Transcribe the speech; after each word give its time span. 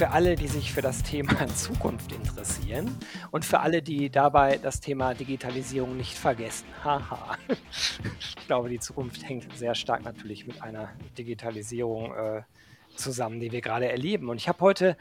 für 0.00 0.12
alle, 0.12 0.34
die 0.34 0.48
sich 0.48 0.72
für 0.72 0.80
das 0.80 1.02
Thema 1.02 1.46
Zukunft 1.54 2.10
interessieren 2.12 2.96
und 3.32 3.44
für 3.44 3.60
alle, 3.60 3.82
die 3.82 4.08
dabei 4.08 4.56
das 4.56 4.80
Thema 4.80 5.12
Digitalisierung 5.12 5.94
nicht 5.94 6.16
vergessen. 6.16 6.66
Haha. 6.82 7.36
ich 8.18 8.46
glaube, 8.46 8.70
die 8.70 8.80
Zukunft 8.80 9.28
hängt 9.28 9.54
sehr 9.58 9.74
stark 9.74 10.02
natürlich 10.02 10.46
mit 10.46 10.62
einer 10.62 10.88
Digitalisierung 11.18 12.14
äh, 12.14 12.42
zusammen, 12.96 13.40
die 13.40 13.52
wir 13.52 13.60
gerade 13.60 13.90
erleben. 13.90 14.30
Und 14.30 14.38
ich 14.38 14.48
habe 14.48 14.60
heute 14.60 14.96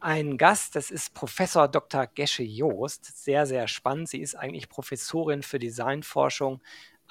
einen 0.00 0.36
Gast, 0.36 0.76
das 0.76 0.90
ist 0.90 1.14
Professor 1.14 1.66
Dr. 1.66 2.06
Gesche 2.06 2.42
Joost. 2.42 3.24
Sehr, 3.24 3.46
sehr 3.46 3.68
spannend. 3.68 4.10
Sie 4.10 4.20
ist 4.20 4.34
eigentlich 4.34 4.68
Professorin 4.68 5.42
für 5.42 5.60
Designforschung 5.60 6.60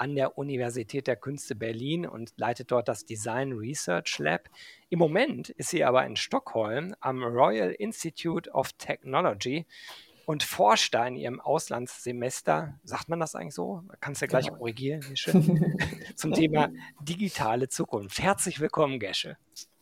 an 0.01 0.15
der 0.15 0.35
Universität 0.35 1.05
der 1.05 1.15
Künste 1.15 1.53
Berlin 1.53 2.07
und 2.07 2.33
leitet 2.35 2.71
dort 2.71 2.87
das 2.87 3.05
Design 3.05 3.51
Research 3.51 4.17
Lab. 4.17 4.49
Im 4.89 4.97
Moment 4.97 5.49
ist 5.49 5.69
sie 5.69 5.83
aber 5.83 6.03
in 6.07 6.15
Stockholm 6.15 6.95
am 7.01 7.23
Royal 7.23 7.69
Institute 7.69 8.49
of 8.49 8.73
Technology 8.79 9.67
und 10.25 10.41
forscht 10.41 10.95
da 10.95 11.05
in 11.05 11.17
ihrem 11.17 11.39
Auslandssemester, 11.39 12.79
sagt 12.83 13.09
man 13.09 13.19
das 13.19 13.35
eigentlich 13.35 13.53
so? 13.53 13.83
Kannst 13.99 14.21
du 14.21 14.25
ja 14.25 14.29
gleich 14.29 14.47
genau. 14.47 14.57
korrigieren, 14.57 15.01
Gesche, 15.01 15.33
zum 16.15 16.33
Thema 16.33 16.69
digitale 17.01 17.69
Zukunft. 17.69 18.19
Herzlich 18.23 18.59
willkommen, 18.59 18.99
Gesche. 18.99 19.37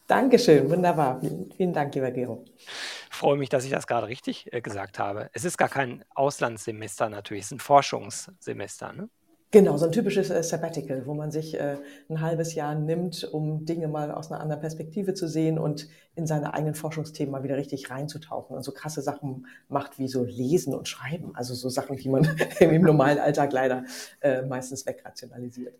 Dankeschön, 0.08 0.70
wunderbar. 0.70 1.22
Vielen, 1.22 1.50
vielen 1.54 1.72
Dank, 1.72 1.96
lieber 1.96 2.12
Gero. 2.12 2.44
Freue 3.10 3.38
mich, 3.38 3.48
dass 3.48 3.64
ich 3.64 3.72
das 3.72 3.88
gerade 3.88 4.08
richtig 4.08 4.52
äh, 4.52 4.60
gesagt 4.60 5.00
habe. 5.00 5.30
Es 5.32 5.46
ist 5.46 5.58
gar 5.58 5.70
kein 5.70 6.04
Auslandssemester 6.14 7.08
natürlich, 7.08 7.44
es 7.44 7.52
ist 7.52 7.58
ein 7.58 7.60
Forschungssemester. 7.60 8.92
Ne? 8.92 9.10
Genau, 9.52 9.78
so 9.78 9.88
ein 9.88 9.92
typisches 9.92 10.30
äh, 10.30 10.44
Sabbatical, 10.44 11.08
wo 11.08 11.16
man 11.16 11.32
sich 11.32 11.60
äh, 11.60 11.78
ein 12.08 12.22
halbes 12.22 12.54
Jahr 12.54 12.76
nimmt, 12.76 13.24
um 13.24 13.66
Dinge 13.66 13.88
mal 13.88 14.12
aus 14.12 14.32
einer 14.32 14.42
anderen 14.42 14.62
Perspektive 14.62 15.16
zu 15.16 15.28
sehen 15.28 15.58
und 15.58 15.88
in 16.14 16.28
seine 16.28 16.54
eigenen 16.54 16.76
Forschungsthemen 16.76 17.32
mal 17.32 17.42
wieder 17.42 17.58
richtig 17.58 17.90
reinzutauchen 17.90 18.56
und 18.56 18.62
so 18.62 18.72
krasse 18.72 19.02
Sachen 19.02 19.48
macht 19.68 19.98
wie 19.98 20.08
so 20.08 20.24
Lesen 20.24 20.76
und 20.76 20.88
Schreiben, 20.88 21.36
also 21.36 21.56
so 21.56 21.68
Sachen, 21.68 21.98
die 21.98 22.10
man 22.10 22.30
im 22.60 22.82
normalen 22.84 23.18
Alltag 23.18 23.52
leider 23.52 23.86
äh, 24.22 24.44
meistens 24.44 24.86
wegrationalisiert. 24.86 25.74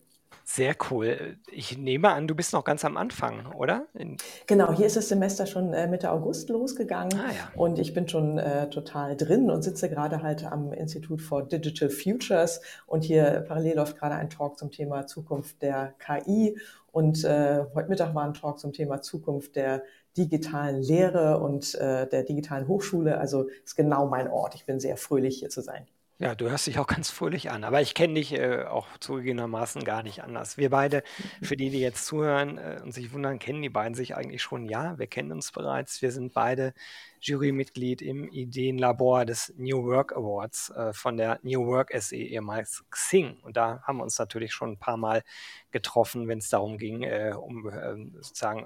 Sehr 0.52 0.76
cool. 0.90 1.38
Ich 1.52 1.78
nehme 1.78 2.10
an, 2.10 2.28
du 2.28 2.34
bist 2.34 2.54
noch 2.54 2.64
ganz 2.64 2.84
am 2.84 2.98
Anfang, 2.98 3.54
oder? 3.54 3.86
In 3.94 4.18
genau, 4.48 4.74
hier 4.74 4.88
ist 4.88 4.96
das 4.96 5.08
Semester 5.08 5.46
schon 5.46 5.74
äh, 5.74 5.88
Mitte 5.88 6.10
August 6.10 6.50
losgegangen 6.50 7.14
ah, 7.20 7.32
ja. 7.32 7.52
und 7.56 7.78
ich 7.78 7.94
bin 7.94 8.10
schon 8.10 8.40
äh, 8.40 8.68
total 8.68 9.16
drin 9.16 9.52
und 9.52 9.62
sitze 9.62 9.90
gerade 9.90 10.24
halt 10.24 10.52
am 10.52 10.74
Institut 10.74 11.22
for 11.22 11.44
Digital 11.44 11.92
Futures 11.92 12.62
und 12.88 13.04
hier 13.04 13.46
parallel 13.48 13.76
läuft 13.76 14.00
gerade 14.00 14.16
ein 14.16 14.32
Talk 14.32 14.58
zum 14.58 14.72
Thema 14.72 15.06
Zukunft 15.06 15.62
der 15.62 15.94
KI 16.00 16.58
und 16.92 17.24
äh, 17.26 17.66
heute 17.76 17.90
Mittag 17.90 18.16
war 18.16 18.24
ein 18.24 18.34
Talk 18.34 18.58
zum 18.58 18.74
Thema 18.74 19.04
Zukunft 19.04 19.56
der 19.56 19.84
digitalen 20.18 20.82
Lehre 20.82 21.40
und 21.42 21.76
äh, 21.76 22.08
der 22.10 22.24
digitalen 22.24 22.68
Hochschule. 22.68 23.20
Also 23.20 23.50
ist 23.64 23.76
genau 23.76 24.08
mein 24.08 24.28
Ort. 24.28 24.56
Ich 24.56 24.66
bin 24.66 24.80
sehr 24.80 24.98
fröhlich 24.98 25.38
hier 25.38 25.50
zu 25.50 25.62
sein. 25.62 25.86
Ja, 26.22 26.36
du 26.36 26.50
hörst 26.50 26.68
dich 26.68 26.80
auch 26.80 26.88
ganz 26.88 27.10
fröhlich 27.10 27.50
an, 27.50 27.64
aber 27.64 27.82
ich 27.82 27.94
kenne 27.94 28.16
dich 28.16 28.34
äh, 28.34 28.66
auch 28.66 28.88
zugegebenermaßen 29.00 29.84
gar 29.86 30.04
nicht 30.04 30.22
anders. 30.22 30.58
Wir 30.58 30.70
beide, 30.70 31.04
mhm. 31.40 31.46
für 31.46 31.56
die, 31.56 31.70
die 31.70 31.80
jetzt 31.80 32.06
zuhören 32.06 32.58
äh, 32.58 32.82
und 32.84 32.92
sich 32.94 33.14
wundern, 33.14 33.40
kennen 33.40 33.62
die 33.62 33.70
beiden 33.70 33.96
sich 33.96 34.16
eigentlich 34.16 34.42
schon. 34.42 34.66
Ja, 34.66 34.98
wir 35.00 35.08
kennen 35.08 35.32
uns 35.32 35.52
bereits. 35.52 36.02
Wir 36.02 36.12
sind 36.12 36.34
beide 36.34 36.74
Jurymitglied 37.22 38.02
im 38.02 38.28
Ideenlabor 38.30 39.26
des 39.26 39.54
New 39.58 39.84
Work 39.86 40.16
Awards 40.16 40.70
äh, 40.72 40.94
von 40.94 41.18
der 41.18 41.40
New 41.44 41.66
Work 41.66 41.92
SE, 42.00 42.16
ehemals 42.16 42.84
Xing. 42.90 43.38
Und 43.44 43.58
da 43.58 43.82
haben 43.84 43.98
wir 43.98 44.04
uns 44.04 44.18
natürlich 44.18 44.54
schon 44.54 44.72
ein 44.72 44.78
paar 44.78 44.98
Mal 44.98 45.24
getroffen, 45.72 46.28
wenn 46.28 46.40
es 46.40 46.50
darum 46.50 46.78
ging, 46.78 47.04
äh, 47.04 47.34
um 47.38 47.70
äh, 47.70 47.96
sozusagen 48.22 48.66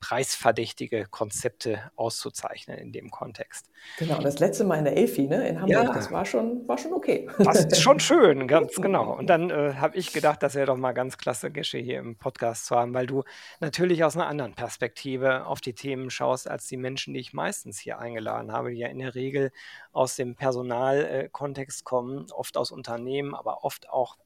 preisverdächtige 0.00 1.06
Konzepte 1.10 1.90
auszuzeichnen 1.96 2.78
in 2.78 2.92
dem 2.92 3.10
Kontext. 3.10 3.70
Genau, 3.98 4.20
das 4.20 4.38
letzte 4.38 4.64
Mal 4.64 4.78
in 4.78 4.84
der 4.84 4.96
EFI 4.96 5.26
ne, 5.26 5.48
in 5.48 5.60
Hamburg, 5.60 5.84
ja, 5.84 5.92
das 5.92 6.10
war 6.10 6.24
schon, 6.24 6.66
war 6.66 6.78
schon 6.78 6.92
okay. 6.92 7.28
Das 7.38 7.64
ist 7.64 7.80
schon 7.80 8.00
schön, 8.00 8.48
ganz 8.48 8.76
genau. 8.76 9.16
Und 9.16 9.28
dann 9.28 9.50
äh, 9.50 9.74
habe 9.74 9.96
ich 9.96 10.12
gedacht, 10.12 10.42
das 10.42 10.54
wäre 10.54 10.66
doch 10.66 10.76
mal 10.76 10.92
ganz 10.92 11.18
klasse, 11.18 11.50
Gesche 11.50 11.78
hier 11.78 11.98
im 11.98 12.16
Podcast 12.16 12.66
zu 12.66 12.76
haben, 12.76 12.94
weil 12.94 13.06
du 13.06 13.24
natürlich 13.60 14.04
aus 14.04 14.16
einer 14.16 14.26
anderen 14.26 14.54
Perspektive 14.54 15.46
auf 15.46 15.60
die 15.60 15.74
Themen 15.74 16.10
schaust, 16.10 16.48
als 16.48 16.66
die 16.66 16.76
Menschen, 16.76 17.14
die 17.14 17.20
ich 17.20 17.32
meistens 17.32 17.78
hier 17.78 17.89
eingeladen 17.98 18.52
habe, 18.52 18.70
die 18.70 18.78
ja 18.78 18.88
in 18.88 18.98
der 18.98 19.14
Regel 19.14 19.52
aus 19.92 20.16
dem 20.16 20.36
Personalkontext 20.36 21.84
kommen, 21.84 22.30
oft 22.32 22.56
aus 22.56 22.70
Unternehmen, 22.70 23.34
aber 23.34 23.64
oft 23.64 23.88
auch 23.90 24.16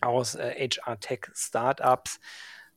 aus 0.00 0.34
äh, 0.34 0.68
HR-Tech-Startups. 0.68 2.20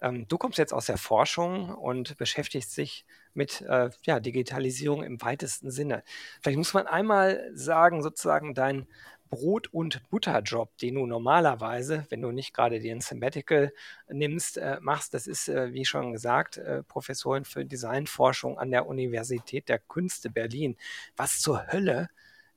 Ähm, 0.02 0.28
du 0.28 0.38
kommst 0.38 0.58
jetzt 0.58 0.74
aus 0.74 0.88
der 0.88 0.98
Forschung 0.98 1.70
und 1.70 2.18
beschäftigst 2.18 2.76
dich 2.78 3.06
mit 3.34 3.62
äh, 3.62 3.90
ja, 4.04 4.20
Digitalisierung 4.20 5.04
im 5.04 5.22
weitesten 5.22 5.72
Sinne. 5.72 6.04
Vielleicht 6.42 6.58
muss 6.58 6.74
man 6.74 6.88
einmal 6.88 7.52
sagen, 7.54 8.02
sozusagen 8.02 8.54
dein 8.54 8.88
Brot- 9.32 9.74
und 9.74 10.08
Butterjob, 10.10 10.78
den 10.78 10.96
du 10.96 11.08
normalerweise, 11.08 12.06
wenn 12.10 12.22
du 12.22 12.32
nicht 12.32 12.54
gerade 12.54 12.80
den 12.80 13.00
Sabbatical 13.00 13.74
nimmst, 14.10 14.58
äh, 14.58 14.78
machst. 14.82 15.14
Das 15.14 15.26
ist, 15.26 15.48
äh, 15.48 15.74
wie 15.74 15.86
schon 15.86 16.12
gesagt, 16.12 16.58
äh, 16.58 16.84
Professorin 16.84 17.46
für 17.46 17.66
Designforschung 17.66 18.60
an 18.60 18.70
der 18.70 18.86
Universität 18.86 19.70
der 19.70 19.80
Künste 19.80 20.30
Berlin. 20.30 20.76
Was 21.16 21.40
zur 21.40 21.72
Hölle 21.72 22.10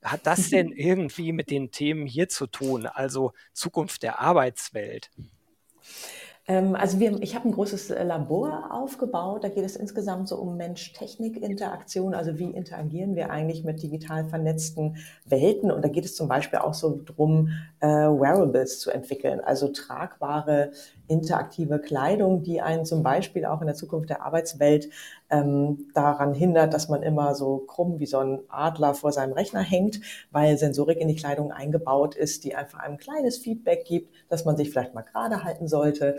hat 0.02 0.26
das 0.26 0.50
denn 0.50 0.72
irgendwie 0.72 1.32
mit 1.32 1.50
den 1.50 1.70
Themen 1.70 2.06
hier 2.06 2.28
zu 2.28 2.46
tun, 2.48 2.86
also 2.86 3.32
Zukunft 3.52 4.02
der 4.02 4.20
Arbeitswelt? 4.20 5.10
Ähm, 6.46 6.74
also 6.74 7.00
wir, 7.00 7.22
ich 7.22 7.34
habe 7.34 7.48
ein 7.48 7.52
großes 7.52 7.90
äh, 7.90 8.04
Labor 8.04 8.68
aufgebaut. 8.70 9.44
Da 9.44 9.48
geht 9.48 9.64
es 9.64 9.76
insgesamt 9.76 10.28
so 10.28 10.36
um 10.36 10.56
Mensch-Technik-Interaktion. 10.56 12.14
Also 12.14 12.38
wie 12.38 12.50
interagieren 12.50 13.16
wir 13.16 13.30
eigentlich 13.30 13.64
mit 13.64 13.82
digital 13.82 14.26
vernetzten 14.26 14.96
Welten? 15.24 15.70
Und 15.70 15.82
da 15.82 15.88
geht 15.88 16.04
es 16.04 16.16
zum 16.16 16.28
Beispiel 16.28 16.58
auch 16.58 16.74
so 16.74 17.00
drum, 17.04 17.50
äh, 17.80 17.86
Wearables 17.86 18.78
zu 18.80 18.90
entwickeln, 18.90 19.40
also 19.40 19.68
tragbare 19.68 20.72
interaktive 21.06 21.78
Kleidung, 21.78 22.42
die 22.42 22.60
einen 22.60 22.84
zum 22.84 23.02
Beispiel 23.02 23.44
auch 23.44 23.60
in 23.60 23.66
der 23.66 23.76
Zukunft 23.76 24.10
der 24.10 24.22
Arbeitswelt 24.22 24.88
ähm, 25.30 25.88
daran 25.94 26.34
hindert, 26.34 26.72
dass 26.72 26.88
man 26.88 27.02
immer 27.02 27.34
so 27.34 27.58
krumm 27.58 27.98
wie 27.98 28.06
so 28.06 28.18
ein 28.18 28.40
Adler 28.48 28.94
vor 28.94 29.12
seinem 29.12 29.32
Rechner 29.32 29.60
hängt, 29.60 30.00
weil 30.30 30.56
Sensorik 30.56 30.98
in 30.98 31.08
die 31.08 31.16
Kleidung 31.16 31.52
eingebaut 31.52 32.14
ist, 32.14 32.44
die 32.44 32.54
einfach 32.54 32.78
ein 32.78 32.96
kleines 32.96 33.38
Feedback 33.38 33.84
gibt, 33.84 34.14
dass 34.28 34.44
man 34.44 34.56
sich 34.56 34.70
vielleicht 34.70 34.94
mal 34.94 35.02
gerade 35.02 35.44
halten 35.44 35.68
sollte 35.68 36.16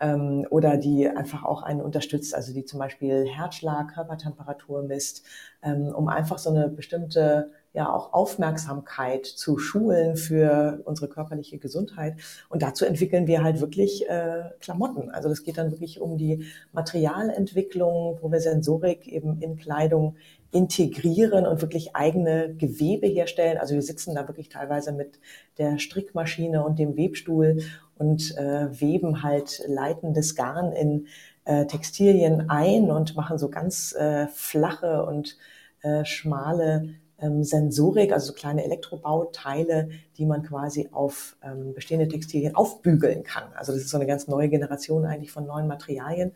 ähm, 0.00 0.46
oder 0.50 0.76
die 0.76 1.08
einfach 1.08 1.44
auch 1.44 1.62
einen 1.62 1.80
unterstützt, 1.80 2.34
also 2.34 2.52
die 2.52 2.64
zum 2.64 2.78
Beispiel 2.78 3.26
Herzschlag, 3.26 3.94
Körpertemperatur 3.94 4.82
misst, 4.82 5.24
ähm, 5.62 5.92
um 5.94 6.08
einfach 6.08 6.38
so 6.38 6.50
eine 6.50 6.68
bestimmte 6.68 7.50
ja 7.74 7.92
auch 7.92 8.12
Aufmerksamkeit 8.12 9.26
zu 9.26 9.58
schulen 9.58 10.16
für 10.16 10.80
unsere 10.84 11.08
körperliche 11.08 11.58
Gesundheit. 11.58 12.16
Und 12.48 12.62
dazu 12.62 12.84
entwickeln 12.84 13.26
wir 13.26 13.42
halt 13.42 13.60
wirklich 13.60 14.08
äh, 14.08 14.44
Klamotten. 14.60 15.10
Also 15.10 15.28
das 15.28 15.42
geht 15.42 15.58
dann 15.58 15.72
wirklich 15.72 16.00
um 16.00 16.16
die 16.16 16.46
Materialentwicklung, 16.72 18.18
wo 18.22 18.30
wir 18.30 18.40
Sensorik 18.40 19.08
eben 19.08 19.42
in 19.42 19.56
Kleidung 19.56 20.16
integrieren 20.52 21.46
und 21.46 21.62
wirklich 21.62 21.96
eigene 21.96 22.54
Gewebe 22.54 23.08
herstellen. 23.08 23.58
Also 23.58 23.74
wir 23.74 23.82
sitzen 23.82 24.14
da 24.14 24.28
wirklich 24.28 24.48
teilweise 24.48 24.92
mit 24.92 25.18
der 25.58 25.80
Strickmaschine 25.80 26.64
und 26.64 26.78
dem 26.78 26.96
Webstuhl 26.96 27.58
und 27.98 28.36
äh, 28.38 28.68
weben 28.80 29.24
halt 29.24 29.62
leitendes 29.66 30.36
Garn 30.36 30.70
in 30.70 31.08
äh, 31.44 31.66
Textilien 31.66 32.50
ein 32.50 32.92
und 32.92 33.16
machen 33.16 33.36
so 33.36 33.48
ganz 33.48 33.92
äh, 33.94 34.28
flache 34.28 35.04
und 35.04 35.36
äh, 35.82 36.04
schmale 36.04 36.94
ähm, 37.24 37.42
Sensorik, 37.42 38.12
also 38.12 38.28
so 38.28 38.32
kleine 38.32 38.64
Elektrobauteile, 38.64 39.88
die 40.18 40.26
man 40.26 40.42
quasi 40.42 40.88
auf 40.92 41.36
ähm, 41.42 41.74
bestehende 41.74 42.08
Textilien 42.08 42.54
aufbügeln 42.54 43.24
kann. 43.24 43.44
Also 43.54 43.72
das 43.72 43.82
ist 43.82 43.90
so 43.90 43.96
eine 43.96 44.06
ganz 44.06 44.28
neue 44.28 44.48
Generation 44.48 45.04
eigentlich 45.06 45.32
von 45.32 45.46
neuen 45.46 45.66
Materialien. 45.66 46.32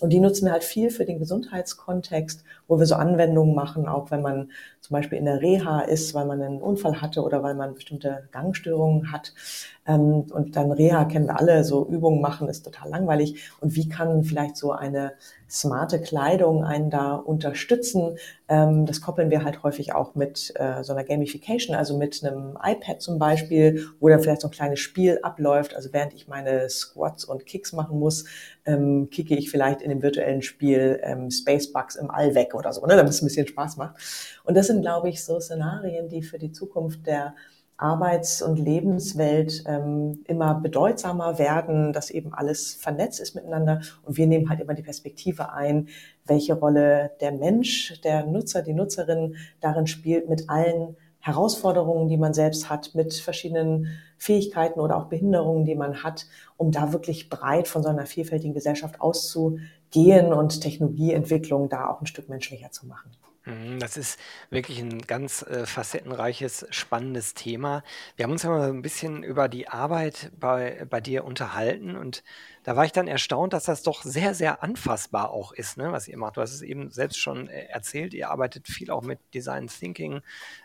Und 0.00 0.10
die 0.10 0.20
nutzen 0.20 0.46
wir 0.46 0.52
halt 0.52 0.64
viel 0.64 0.90
für 0.90 1.04
den 1.04 1.18
Gesundheitskontext, 1.18 2.44
wo 2.66 2.78
wir 2.78 2.86
so 2.86 2.94
Anwendungen 2.94 3.54
machen, 3.54 3.88
auch 3.88 4.10
wenn 4.10 4.22
man 4.22 4.50
zum 4.80 4.94
Beispiel 4.94 5.18
in 5.18 5.24
der 5.24 5.40
Reha 5.40 5.80
ist, 5.80 6.14
weil 6.14 6.26
man 6.26 6.40
einen 6.40 6.62
Unfall 6.62 7.00
hatte 7.00 7.22
oder 7.22 7.42
weil 7.42 7.54
man 7.54 7.74
bestimmte 7.74 8.28
Gangstörungen 8.30 9.12
hat. 9.12 9.34
Ähm, 9.86 10.26
und 10.30 10.56
dann 10.56 10.70
Reha 10.72 11.04
kennen 11.04 11.26
wir 11.26 11.38
alle, 11.38 11.64
so 11.64 11.86
Übungen 11.86 12.20
machen 12.20 12.48
ist 12.48 12.64
total 12.64 12.90
langweilig. 12.90 13.50
Und 13.60 13.74
wie 13.74 13.88
kann 13.88 14.22
vielleicht 14.22 14.56
so 14.56 14.72
eine 14.72 15.12
smarte 15.48 16.00
Kleidung 16.00 16.64
einen 16.64 16.90
da 16.90 17.14
unterstützen. 17.14 18.18
Ähm, 18.48 18.86
das 18.86 19.00
koppeln 19.00 19.30
wir 19.30 19.44
halt 19.44 19.62
häufig 19.62 19.94
auch 19.94 20.14
mit 20.14 20.52
äh, 20.56 20.82
so 20.84 20.92
einer 20.92 21.04
Gamification, 21.04 21.74
also 21.74 21.96
mit 21.96 22.22
einem 22.22 22.58
iPad 22.62 23.00
zum 23.00 23.18
Beispiel, 23.18 23.86
wo 23.98 24.08
dann 24.08 24.20
vielleicht 24.20 24.42
so 24.42 24.48
ein 24.48 24.52
kleines 24.52 24.80
Spiel 24.80 25.18
abläuft. 25.22 25.74
Also 25.74 25.92
während 25.92 26.12
ich 26.12 26.28
meine 26.28 26.68
Squats 26.68 27.24
und 27.24 27.46
Kicks 27.46 27.72
machen 27.72 27.98
muss, 27.98 28.26
ähm, 28.68 29.08
kicke 29.10 29.34
ich 29.34 29.50
vielleicht 29.50 29.80
in 29.80 29.88
dem 29.88 30.02
virtuellen 30.02 30.42
Spiel 30.42 31.00
ähm, 31.02 31.30
Spacebugs 31.30 31.96
im 31.96 32.10
All 32.10 32.34
weg 32.34 32.54
oder 32.54 32.72
so, 32.72 32.84
ne, 32.86 32.96
damit 32.96 33.12
es 33.12 33.22
ein 33.22 33.26
bisschen 33.26 33.48
Spaß 33.48 33.78
macht. 33.78 33.96
Und 34.44 34.56
das 34.56 34.66
sind, 34.66 34.82
glaube 34.82 35.08
ich, 35.08 35.24
so 35.24 35.40
Szenarien, 35.40 36.08
die 36.08 36.22
für 36.22 36.38
die 36.38 36.52
Zukunft 36.52 37.06
der 37.06 37.34
Arbeits- 37.78 38.42
und 38.42 38.58
Lebenswelt 38.58 39.62
ähm, 39.66 40.24
immer 40.26 40.56
bedeutsamer 40.56 41.38
werden, 41.38 41.92
dass 41.92 42.10
eben 42.10 42.34
alles 42.34 42.74
vernetzt 42.74 43.20
ist 43.20 43.36
miteinander. 43.36 43.80
Und 44.02 44.16
wir 44.16 44.26
nehmen 44.26 44.50
halt 44.50 44.60
immer 44.60 44.74
die 44.74 44.82
Perspektive 44.82 45.52
ein, 45.52 45.88
welche 46.26 46.54
Rolle 46.54 47.12
der 47.20 47.32
Mensch, 47.32 48.00
der 48.02 48.26
Nutzer, 48.26 48.62
die 48.62 48.74
Nutzerin 48.74 49.36
darin 49.60 49.86
spielt, 49.86 50.28
mit 50.28 50.50
allen 50.50 50.96
Herausforderungen, 51.20 52.08
die 52.08 52.16
man 52.16 52.34
selbst 52.34 52.68
hat, 52.68 52.94
mit 52.94 53.14
verschiedenen 53.14 53.88
Fähigkeiten 54.16 54.80
oder 54.80 54.96
auch 54.96 55.06
Behinderungen, 55.06 55.64
die 55.64 55.74
man 55.74 56.02
hat, 56.02 56.26
um 56.58 56.72
da 56.72 56.92
wirklich 56.92 57.30
breit 57.30 57.68
von 57.68 57.82
so 57.82 57.88
einer 57.88 58.04
vielfältigen 58.04 58.52
Gesellschaft 58.52 59.00
auszugehen 59.00 60.32
und 60.34 60.60
Technologieentwicklung 60.60 61.70
da 61.70 61.88
auch 61.88 62.02
ein 62.02 62.06
Stück 62.06 62.28
menschlicher 62.28 62.70
zu 62.70 62.86
machen. 62.86 63.10
Mhm, 63.48 63.78
das 63.78 63.96
ist 63.96 64.20
wirklich 64.50 64.78
ein 64.80 65.00
ganz, 65.00 65.42
äh, 65.42 65.64
facettenreiches, 65.64 66.66
spannendes 66.70 67.32
Thema. 67.32 67.82
Wir 68.16 68.24
haben 68.24 68.32
uns 68.32 68.42
ja 68.42 68.50
mal 68.50 68.68
ein 68.68 68.82
bisschen 68.82 69.22
über 69.22 69.48
die 69.48 69.68
Arbeit 69.68 70.30
bei 70.38 70.86
bei 70.90 71.00
dir 71.00 71.24
unterhalten 71.24 71.96
und 71.96 72.22
da 72.64 72.76
war 72.76 72.84
ich 72.84 72.92
dann 72.92 73.08
erstaunt, 73.08 73.54
dass 73.54 73.64
das 73.64 73.82
doch 73.82 74.02
sehr, 74.02 74.34
sehr 74.34 74.62
anfassbar 74.62 75.30
auch 75.30 75.52
ist, 75.52 75.78
ne, 75.78 75.90
was 75.90 76.06
ihr 76.06 76.18
macht. 76.18 76.36
Du 76.36 76.42
hast 76.42 76.52
es 76.52 76.60
eben 76.60 76.90
selbst 76.90 77.18
schon 77.18 77.48
äh, 77.48 77.64
erzählt, 77.68 78.12
ihr 78.12 78.28
arbeitet 78.28 78.68
viel 78.68 78.90
auch 78.90 79.02
mit 79.02 79.18
Design 79.32 79.68
Thinking 79.68 80.20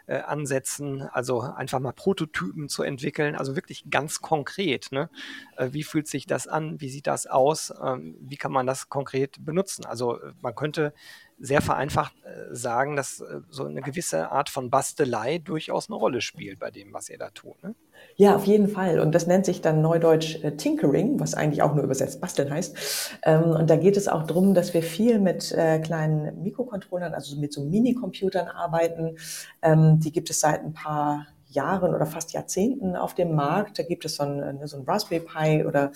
äh, 0.08 0.18
Ansätzen, 0.18 1.02
also 1.02 1.40
einfach 1.40 1.80
mal 1.80 1.94
Prototypen 1.94 2.68
zu 2.68 2.84
entwickeln, 2.84 3.36
also 3.36 3.56
wirklich 3.56 3.86
ganz 3.90 4.20
konkret. 4.20 4.92
Ne? 4.92 5.10
Äh, 5.56 5.70
wie 5.72 5.84
fühlt 5.84 6.10
sich 6.10 6.26
das 6.26 6.48
an? 6.48 6.82
Wie 6.82 6.90
sieht 6.90 7.08
das 7.08 7.26
aus? 7.26 7.74
Ähm, 7.82 8.18
wie 8.20 8.36
kann 8.36 8.52
man 8.52 8.68
das 8.68 8.90
konkret 8.90 9.38
benutzen? 9.46 9.86
Also 9.86 10.20
äh, 10.20 10.34
man 10.42 10.56
könnte 10.56 10.94
sehr 11.44 11.62
vereinfacht 11.62 12.13
äh, 12.24 12.56
sagen, 12.56 12.95
dass 12.95 13.19
äh, 13.19 13.42
so 13.50 13.66
eine 13.66 13.81
gewisse 13.81 14.31
Art 14.31 14.50
von 14.50 14.69
Bastelei 14.69 15.40
durchaus 15.40 15.90
eine 15.90 15.98
Rolle 15.98 16.22
spielt 16.22 16.57
bei 16.57 16.72
dem, 16.72 16.94
was 16.94 17.10
ihr 17.10 17.18
da 17.18 17.31
tut. 17.31 17.62
Ne? 17.62 17.75
Ja, 18.16 18.38
auf 18.38 18.45
jeden 18.45 18.69
Fall. 18.69 19.01
Und 19.01 19.13
das 19.13 19.28
nennt 19.28 19.45
sich 19.45 19.60
dann 19.60 19.81
neudeutsch 19.81 20.42
äh, 20.42 20.56
Tinkering, 20.56 21.19
was 21.19 21.34
eigentlich 21.34 21.62
auch 21.62 21.75
nur 21.75 21.84
übersetzt 21.84 22.22
basteln 22.22 22.50
heißt. 22.50 23.19
Ähm, 23.24 23.44
und 23.44 23.69
da 23.69 23.75
geht 23.75 23.98
es 23.98 24.07
auch 24.07 24.24
darum, 24.24 24.54
dass 24.54 24.74
wir 24.74 24.84
viel 24.84 25.19
mit 25.19 25.51
äh, 25.51 25.80
kleinen 25.80 26.42
Mikrocontrollern, 26.42 27.13
also 27.13 27.36
mit 27.36 27.51
so 27.51 27.66
Minicomputern 27.66 28.48
arbeiten. 28.48 29.18
Ähm, 29.62 30.00
die 30.00 30.13
gibt 30.13 30.30
es 30.30 30.39
seit 30.39 30.63
ein 30.63 30.74
paar 30.74 31.28
Jahren 31.50 31.94
oder 31.94 32.06
fast 32.06 32.31
Jahrzehnten 32.31 32.96
auf 32.96 33.16
dem 33.16 33.36
Markt. 33.36 33.78
Da 33.80 33.84
gibt 33.84 34.06
es 34.06 34.16
so 34.16 34.24
ein, 34.24 34.66
so 34.66 34.78
ein 34.78 34.84
Raspberry 34.86 35.22
Pi 35.22 35.66
oder 35.66 35.92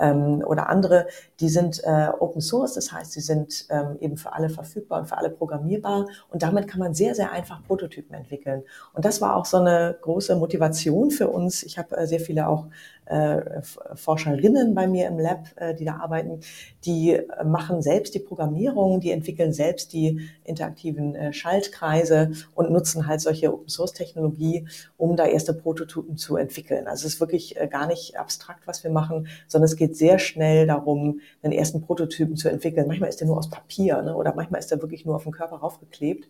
ähm, 0.00 0.42
oder 0.44 0.68
andere, 0.68 1.06
die 1.40 1.48
sind 1.48 1.82
äh, 1.84 2.08
Open 2.18 2.40
Source, 2.40 2.74
das 2.74 2.92
heißt, 2.92 3.12
sie 3.12 3.20
sind 3.20 3.66
ähm, 3.70 3.96
eben 4.00 4.16
für 4.16 4.32
alle 4.32 4.50
verfügbar 4.50 5.00
und 5.00 5.06
für 5.06 5.16
alle 5.16 5.30
programmierbar 5.30 6.06
und 6.28 6.42
damit 6.42 6.68
kann 6.68 6.80
man 6.80 6.94
sehr, 6.94 7.14
sehr 7.14 7.32
einfach 7.32 7.62
Prototypen 7.66 8.14
entwickeln. 8.14 8.62
Und 8.92 9.04
das 9.04 9.20
war 9.20 9.36
auch 9.36 9.46
so 9.46 9.56
eine 9.56 9.96
große 10.00 10.36
Motivation 10.36 11.10
für 11.10 11.28
uns. 11.28 11.62
Ich 11.62 11.78
habe 11.78 11.96
äh, 11.96 12.06
sehr 12.06 12.20
viele 12.20 12.46
auch 12.46 12.66
äh, 13.10 13.62
Forscherinnen 13.94 14.74
bei 14.74 14.86
mir 14.86 15.08
im 15.08 15.18
Lab, 15.18 15.46
äh, 15.56 15.74
die 15.74 15.84
da 15.84 15.96
arbeiten, 15.96 16.40
die 16.84 17.14
äh, 17.14 17.44
machen 17.44 17.82
selbst 17.82 18.14
die 18.14 18.20
Programmierung, 18.20 19.00
die 19.00 19.10
entwickeln 19.10 19.52
selbst 19.52 19.92
die 19.92 20.28
interaktiven 20.44 21.16
äh, 21.16 21.32
Schaltkreise 21.32 22.30
und 22.54 22.70
nutzen 22.70 23.06
halt 23.06 23.20
solche 23.20 23.52
Open 23.52 23.68
Source 23.68 23.92
Technologie, 23.94 24.68
um 24.96 25.16
da 25.16 25.26
erste 25.26 25.54
Prototypen 25.54 26.16
zu 26.16 26.36
entwickeln. 26.36 26.86
Also 26.86 27.06
es 27.06 27.14
ist 27.14 27.20
wirklich 27.20 27.56
äh, 27.56 27.66
gar 27.66 27.88
nicht 27.88 28.16
abstrakt, 28.16 28.66
was 28.66 28.84
wir 28.84 28.92
machen, 28.92 29.26
sondern 29.48 29.66
es 29.66 29.76
geht 29.76 29.96
sehr 29.96 30.20
schnell 30.20 30.68
darum, 30.68 31.20
einen 31.42 31.52
ersten 31.52 31.82
Prototypen 31.82 32.36
zu 32.36 32.48
entwickeln. 32.48 32.86
Manchmal 32.86 33.08
ist 33.08 33.20
der 33.20 33.26
nur 33.26 33.38
aus 33.38 33.50
Papier 33.50 34.02
ne? 34.02 34.14
oder 34.14 34.34
manchmal 34.34 34.60
ist 34.60 34.70
der 34.70 34.80
wirklich 34.82 35.04
nur 35.04 35.16
auf 35.16 35.24
den 35.24 35.32
Körper 35.32 35.56
raufgeklebt, 35.56 36.28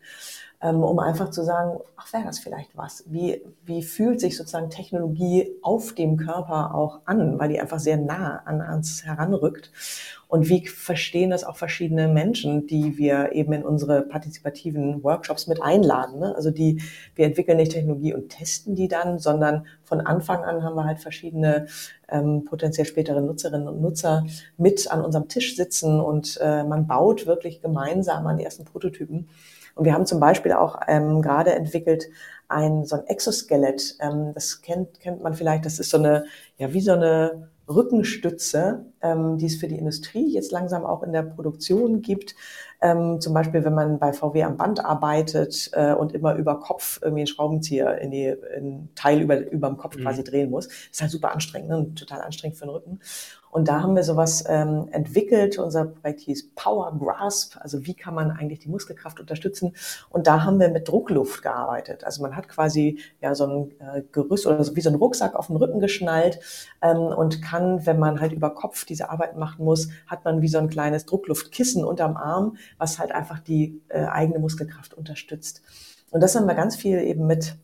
um 0.60 0.98
einfach 0.98 1.30
zu 1.30 1.42
sagen, 1.42 1.78
ach, 1.96 2.12
wäre 2.12 2.24
das 2.24 2.38
vielleicht 2.38 2.76
was? 2.76 3.04
Wie, 3.06 3.42
wie 3.64 3.82
fühlt 3.82 4.20
sich 4.20 4.36
sozusagen 4.36 4.68
Technologie 4.68 5.50
auf 5.62 5.94
dem 5.94 6.18
Körper 6.18 6.74
auch 6.74 7.00
an, 7.06 7.38
weil 7.38 7.48
die 7.48 7.60
einfach 7.60 7.78
sehr 7.78 7.96
nah 7.96 8.42
an 8.44 8.60
uns 8.60 9.04
heranrückt? 9.04 9.72
Und 10.28 10.48
wie 10.48 10.66
verstehen 10.66 11.30
das 11.30 11.44
auch 11.44 11.56
verschiedene 11.56 12.08
Menschen, 12.08 12.66
die 12.66 12.98
wir 12.98 13.32
eben 13.32 13.52
in 13.52 13.64
unsere 13.64 14.02
partizipativen 14.02 15.02
Workshops 15.02 15.46
mit 15.46 15.62
einladen? 15.62 16.20
Ne? 16.20 16.34
Also 16.36 16.50
die, 16.50 16.82
wir 17.14 17.24
entwickeln 17.24 17.56
nicht 17.56 17.72
Technologie 17.72 18.14
und 18.14 18.28
testen 18.28 18.76
die 18.76 18.86
dann, 18.86 19.18
sondern 19.18 19.66
von 19.82 20.00
Anfang 20.02 20.44
an 20.44 20.62
haben 20.62 20.76
wir 20.76 20.84
halt 20.84 21.00
verschiedene 21.00 21.66
ähm, 22.08 22.44
potenziell 22.44 22.86
spätere 22.86 23.22
Nutzerinnen 23.22 23.66
und 23.66 23.80
Nutzer 23.80 24.26
mit 24.56 24.92
an 24.92 25.02
unserem 25.02 25.26
Tisch 25.26 25.56
sitzen 25.56 26.00
und 26.00 26.38
äh, 26.40 26.64
man 26.64 26.86
baut 26.86 27.26
wirklich 27.26 27.60
gemeinsam 27.60 28.26
an 28.26 28.36
die 28.36 28.44
ersten 28.44 28.64
Prototypen. 28.64 29.28
Und 29.80 29.86
wir 29.86 29.94
haben 29.94 30.04
zum 30.04 30.20
Beispiel 30.20 30.52
auch 30.52 30.78
ähm, 30.88 31.22
gerade 31.22 31.54
entwickelt 31.54 32.04
ein 32.48 32.84
so 32.84 32.96
ein 32.96 33.06
Exoskelett. 33.06 33.96
Ähm, 34.00 34.32
das 34.34 34.60
kennt 34.60 35.00
kennt 35.00 35.22
man 35.22 35.32
vielleicht. 35.32 35.64
Das 35.64 35.78
ist 35.78 35.88
so 35.88 35.96
eine 35.96 36.26
ja 36.58 36.74
wie 36.74 36.82
so 36.82 36.92
eine 36.92 37.48
Rückenstütze, 37.66 38.84
ähm, 39.00 39.38
die 39.38 39.46
es 39.46 39.56
für 39.56 39.68
die 39.68 39.78
Industrie 39.78 40.34
jetzt 40.34 40.52
langsam 40.52 40.84
auch 40.84 41.02
in 41.02 41.12
der 41.12 41.22
Produktion 41.22 42.02
gibt. 42.02 42.34
Ähm, 42.82 43.22
zum 43.22 43.32
Beispiel, 43.32 43.64
wenn 43.64 43.72
man 43.72 43.98
bei 43.98 44.12
VW 44.12 44.42
am 44.42 44.58
Band 44.58 44.84
arbeitet 44.84 45.70
äh, 45.72 45.94
und 45.94 46.12
immer 46.12 46.34
über 46.34 46.60
Kopf 46.60 46.98
irgendwie 47.00 47.20
einen 47.20 47.26
Schraubenzieher 47.26 48.02
in 48.02 48.10
die 48.10 48.34
in 48.54 48.90
Teil 48.94 49.22
über 49.22 49.50
über 49.50 49.68
dem 49.68 49.78
Kopf 49.78 49.96
mhm. 49.96 50.02
quasi 50.02 50.22
drehen 50.22 50.50
muss. 50.50 50.68
Das 50.68 50.76
ist 50.90 51.00
halt 51.00 51.10
super 51.10 51.32
anstrengend 51.32 51.70
ne? 51.70 51.78
und 51.78 51.98
total 51.98 52.20
anstrengend 52.20 52.58
für 52.58 52.66
den 52.66 52.70
Rücken. 52.74 53.00
Und 53.50 53.67
da 53.69 53.82
haben 53.82 53.97
wir 53.97 54.05
sowas 54.05 54.44
ähm, 54.49 54.88
entwickelt. 54.93 55.58
Unser 55.58 55.87
Projekt 55.87 56.20
hieß 56.20 56.50
Power 56.55 56.97
Grasp. 56.99 57.56
Also 57.58 57.85
wie 57.85 57.94
kann 57.94 58.14
man 58.14 58.31
eigentlich 58.31 58.61
die 58.61 58.69
Muskelkraft 58.69 59.19
unterstützen? 59.19 59.75
Und 60.08 60.26
da 60.26 60.44
haben 60.44 60.61
wir 60.61 60.69
mit 60.69 60.88
Druckluft 60.88 61.43
gearbeitet. 61.43 62.05
Also 62.05 62.23
man 62.23 62.37
hat 62.37 62.49
quasi 62.49 63.00
ja 63.20 63.35
so 63.35 63.47
ein 63.47 63.70
äh, 63.81 64.02
Gerüst 64.12 64.47
oder 64.47 64.62
so 64.62 64.76
wie 64.76 64.81
so 64.81 64.91
ein 64.91 64.94
Rucksack 64.94 65.35
auf 65.35 65.49
den 65.49 65.56
Rücken 65.56 65.81
geschnallt 65.81 66.38
ähm, 66.81 66.99
und 66.99 67.43
kann, 67.43 67.85
wenn 67.87 67.99
man 67.99 68.20
halt 68.20 68.32
über 68.32 68.50
Kopf 68.50 68.85
diese 68.85 69.11
Arbeit 69.11 69.37
machen 69.37 69.64
muss, 69.64 69.88
hat 70.06 70.25
man 70.25 70.43
wie 70.43 70.49
so 70.49 70.58
ein 70.58 70.70
kleines 70.70 71.05
Druckluftkissen 71.06 71.85
unterm 71.85 72.17
Arm, 72.17 72.56
was 72.79 72.99
halt 72.99 73.12
einfach 73.12 73.41
die 73.41 73.82
äh, 73.88 74.05
eigene 74.05 74.38
Muskelkraft 74.38 74.94
unterstützt. 74.94 75.62
Und 76.11 76.23
das 76.23 76.37
haben 76.37 76.47
wir 76.47 76.55
ganz 76.55 76.76
viel 76.76 76.99
eben 76.99 77.26
mit 77.26 77.56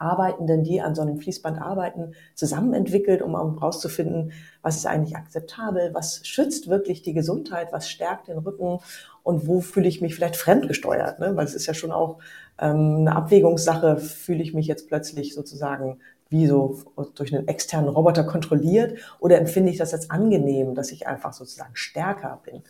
Arbeitenden, 0.00 0.64
die 0.64 0.80
an 0.80 0.94
so 0.94 1.02
einem 1.02 1.18
Fließband 1.18 1.60
arbeiten, 1.60 2.14
zusammen 2.34 2.74
entwickelt, 2.74 3.22
um 3.22 3.32
herauszufinden, 3.32 4.32
was 4.62 4.76
ist 4.76 4.86
eigentlich 4.86 5.16
akzeptabel, 5.16 5.90
was 5.92 6.26
schützt 6.26 6.68
wirklich 6.68 7.02
die 7.02 7.14
Gesundheit, 7.14 7.72
was 7.72 7.88
stärkt 7.88 8.28
den 8.28 8.38
Rücken 8.38 8.78
und 9.22 9.46
wo 9.46 9.60
fühle 9.60 9.88
ich 9.88 10.00
mich 10.00 10.14
vielleicht 10.14 10.36
fremdgesteuert. 10.36 11.18
Ne? 11.18 11.36
Weil 11.36 11.44
es 11.44 11.54
ist 11.54 11.66
ja 11.66 11.74
schon 11.74 11.92
auch 11.92 12.18
ähm, 12.58 12.98
eine 13.00 13.16
Abwägungssache, 13.16 13.96
fühle 13.96 14.42
ich 14.42 14.54
mich 14.54 14.66
jetzt 14.66 14.88
plötzlich 14.88 15.34
sozusagen 15.34 15.98
wie 16.32 16.46
so 16.46 16.80
durch 17.14 17.34
einen 17.34 17.46
externen 17.46 17.88
Roboter 17.88 18.24
kontrolliert 18.24 18.98
oder 19.20 19.38
empfinde 19.38 19.70
ich 19.70 19.78
das 19.78 19.92
als 19.92 20.10
angenehm, 20.10 20.74
dass 20.74 20.90
ich 20.90 21.06
einfach 21.06 21.32
sozusagen 21.32 21.76
stärker 21.76 22.40
bin. 22.44 22.62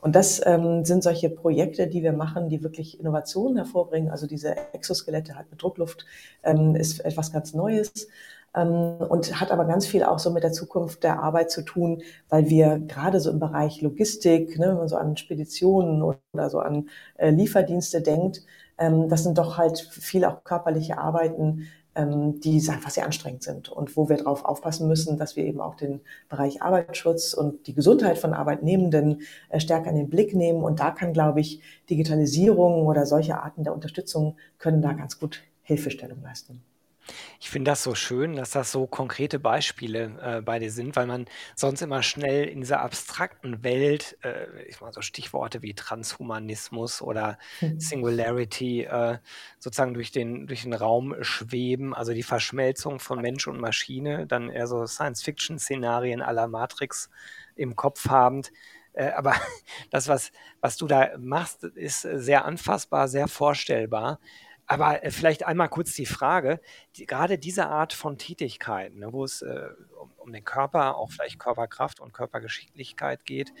Und 0.00 0.14
das 0.14 0.44
ähm, 0.44 0.84
sind 0.84 1.02
solche 1.02 1.30
Projekte, 1.30 1.86
die 1.86 2.02
wir 2.02 2.12
machen, 2.12 2.50
die 2.50 2.62
wirklich 2.62 3.00
Innovationen 3.00 3.56
hervorbringen. 3.56 4.10
Also 4.10 4.26
diese 4.26 4.54
Exoskelette 4.74 5.36
halt 5.36 5.50
mit 5.50 5.62
Druckluft 5.62 6.04
ähm, 6.42 6.76
ist 6.76 7.00
etwas 7.00 7.32
ganz 7.32 7.54
Neues 7.54 8.08
ähm, 8.54 8.96
und 8.98 9.40
hat 9.40 9.50
aber 9.50 9.64
ganz 9.64 9.86
viel 9.86 10.04
auch 10.04 10.18
so 10.18 10.30
mit 10.30 10.42
der 10.42 10.52
Zukunft 10.52 11.02
der 11.02 11.22
Arbeit 11.22 11.50
zu 11.50 11.62
tun, 11.62 12.02
weil 12.28 12.48
wir 12.48 12.78
gerade 12.78 13.20
so 13.20 13.30
im 13.30 13.40
Bereich 13.40 13.80
Logistik, 13.80 14.58
ne, 14.58 14.68
wenn 14.68 14.76
man 14.76 14.88
so 14.88 14.96
an 14.96 15.16
Speditionen 15.16 16.02
oder 16.02 16.50
so 16.50 16.58
an 16.58 16.88
äh, 17.16 17.30
Lieferdienste 17.30 18.00
denkt, 18.02 18.42
ähm, 18.78 19.08
das 19.08 19.22
sind 19.22 19.38
doch 19.38 19.58
halt 19.58 19.78
viel 19.78 20.24
auch 20.24 20.44
körperliche 20.44 20.98
Arbeiten, 20.98 21.66
die 21.96 22.68
einfach 22.68 22.90
sehr 22.90 23.04
anstrengend 23.04 23.42
sind 23.44 23.68
und 23.68 23.96
wo 23.96 24.08
wir 24.08 24.16
darauf 24.16 24.44
aufpassen 24.44 24.88
müssen, 24.88 25.16
dass 25.16 25.36
wir 25.36 25.44
eben 25.44 25.60
auch 25.60 25.76
den 25.76 26.00
Bereich 26.28 26.60
Arbeitsschutz 26.60 27.34
und 27.34 27.66
die 27.66 27.74
Gesundheit 27.74 28.18
von 28.18 28.34
Arbeitnehmenden 28.34 29.22
äh, 29.48 29.60
stärker 29.60 29.90
in 29.90 29.96
den 29.96 30.10
Blick 30.10 30.34
nehmen. 30.34 30.64
Und 30.64 30.80
da 30.80 30.90
kann, 30.90 31.12
glaube 31.12 31.40
ich, 31.40 31.60
Digitalisierung 31.88 32.86
oder 32.86 33.06
solche 33.06 33.40
Arten 33.40 33.62
der 33.62 33.74
Unterstützung 33.74 34.36
können 34.58 34.82
da 34.82 34.92
ganz 34.92 35.20
gut 35.20 35.42
Hilfestellung 35.62 36.20
leisten. 36.22 36.62
Ich 37.40 37.50
finde 37.50 37.70
das 37.70 37.82
so 37.82 37.94
schön, 37.94 38.36
dass 38.36 38.50
das 38.50 38.72
so 38.72 38.86
konkrete 38.86 39.38
Beispiele 39.38 40.18
äh, 40.22 40.40
bei 40.42 40.58
dir 40.58 40.70
sind, 40.70 40.96
weil 40.96 41.06
man 41.06 41.26
sonst 41.54 41.82
immer 41.82 42.02
schnell 42.02 42.44
in 42.44 42.60
dieser 42.60 42.80
abstrakten 42.80 43.62
Welt, 43.62 44.16
äh, 44.22 44.46
ich 44.68 44.80
meine 44.80 44.92
so 44.92 45.02
Stichworte 45.02 45.62
wie 45.62 45.74
Transhumanismus 45.74 47.02
oder 47.02 47.38
Mhm. 47.62 47.94
Singularity, 47.94 48.82
äh, 48.84 49.18
sozusagen 49.58 49.94
durch 49.94 50.12
den, 50.12 50.46
durch 50.46 50.62
den 50.62 50.72
Raum 50.74 51.14
schweben, 51.22 51.94
also 51.94 52.12
die 52.12 52.22
Verschmelzung 52.22 53.00
von 53.00 53.20
Mensch 53.20 53.46
und 53.46 53.60
Maschine, 53.60 54.26
dann 54.26 54.48
eher 54.50 54.66
so 54.66 54.86
Science-Fiction-Szenarien 54.86 56.22
aller 56.22 56.48
Matrix 56.48 57.10
im 57.54 57.76
Kopf 57.76 58.08
habend. 58.08 58.52
Äh, 58.92 59.10
aber 59.10 59.34
das, 59.90 60.08
was, 60.08 60.32
was 60.60 60.76
du 60.76 60.86
da 60.86 61.10
machst, 61.18 61.64
ist 61.64 62.02
sehr 62.02 62.44
anfassbar, 62.44 63.08
sehr 63.08 63.28
vorstellbar. 63.28 64.20
Aber 64.66 65.04
äh, 65.04 65.10
vielleicht 65.10 65.46
einmal 65.46 65.68
kurz 65.68 65.92
die 65.94 66.06
Frage, 66.06 66.60
die, 66.96 67.06
gerade 67.06 67.38
diese 67.38 67.66
Art 67.66 67.92
von 67.92 68.18
Tätigkeiten, 68.18 69.00
ne, 69.00 69.12
wo 69.12 69.24
es 69.24 69.42
äh, 69.42 69.68
um, 70.00 70.12
um, 70.16 70.32
den 70.32 70.44
Körper, 70.44 70.96
auch 70.96 71.10
vielleicht 71.10 71.38
Körperkraft 71.38 72.00
und 72.00 72.12
Körpergeschicklichkeit 72.12 73.24
geht, 73.24 73.52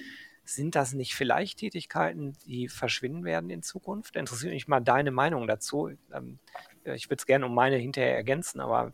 sind 0.44 0.74
das 0.74 0.92
nicht 0.92 1.14
vielleicht 1.14 1.58
Tätigkeiten, 1.58 2.34
die 2.46 2.68
verschwinden 2.68 3.24
werden 3.24 3.50
in 3.50 3.62
Zukunft? 3.62 4.16
Interessiert 4.16 4.52
mich 4.52 4.68
mal 4.68 4.80
deine 4.80 5.10
Meinung 5.10 5.46
dazu. 5.46 5.90
Ähm, 6.12 6.38
ich 6.84 7.06
würde 7.08 7.20
es 7.20 7.26
gerne 7.26 7.46
um 7.46 7.54
meine 7.54 7.76
hinterher 7.76 8.14
ergänzen, 8.14 8.60
aber 8.60 8.92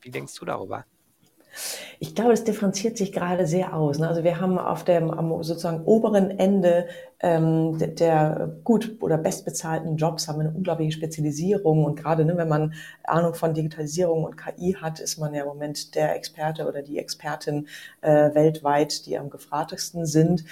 wie 0.00 0.10
denkst 0.10 0.34
du 0.34 0.44
darüber? 0.44 0.86
Ich 2.00 2.14
glaube, 2.14 2.32
es 2.32 2.44
differenziert 2.44 2.96
sich 2.96 3.12
gerade 3.12 3.46
sehr 3.46 3.74
aus. 3.74 3.98
Ne? 3.98 4.08
Also 4.08 4.24
wir 4.24 4.40
haben 4.40 4.58
auf 4.58 4.84
dem 4.84 5.10
am 5.10 5.42
sozusagen 5.42 5.84
oberen 5.84 6.30
Ende 6.38 6.86
ähm, 7.20 7.78
der, 7.96 8.56
gut 8.62 8.96
oder 9.00 9.18
bestbezahlten 9.18 9.96
Jobs 9.96 10.28
haben 10.28 10.40
eine 10.40 10.52
unglaubliche 10.52 10.92
Spezialisierung 10.92 11.84
und 11.84 11.96
gerade 11.96 12.24
ne, 12.24 12.36
wenn 12.36 12.48
man 12.48 12.74
Ahnung 13.02 13.34
von 13.34 13.54
Digitalisierung 13.54 14.24
und 14.24 14.36
KI 14.36 14.76
hat, 14.80 15.00
ist 15.00 15.18
man 15.18 15.34
ja 15.34 15.42
im 15.42 15.48
Moment 15.48 15.96
der 15.96 16.14
Experte 16.14 16.68
oder 16.68 16.82
die 16.82 16.98
Expertin 16.98 17.66
äh, 18.02 18.34
weltweit, 18.34 19.06
die 19.06 19.18
am 19.18 19.30
gefragtesten 19.30 20.06
sind. 20.06 20.44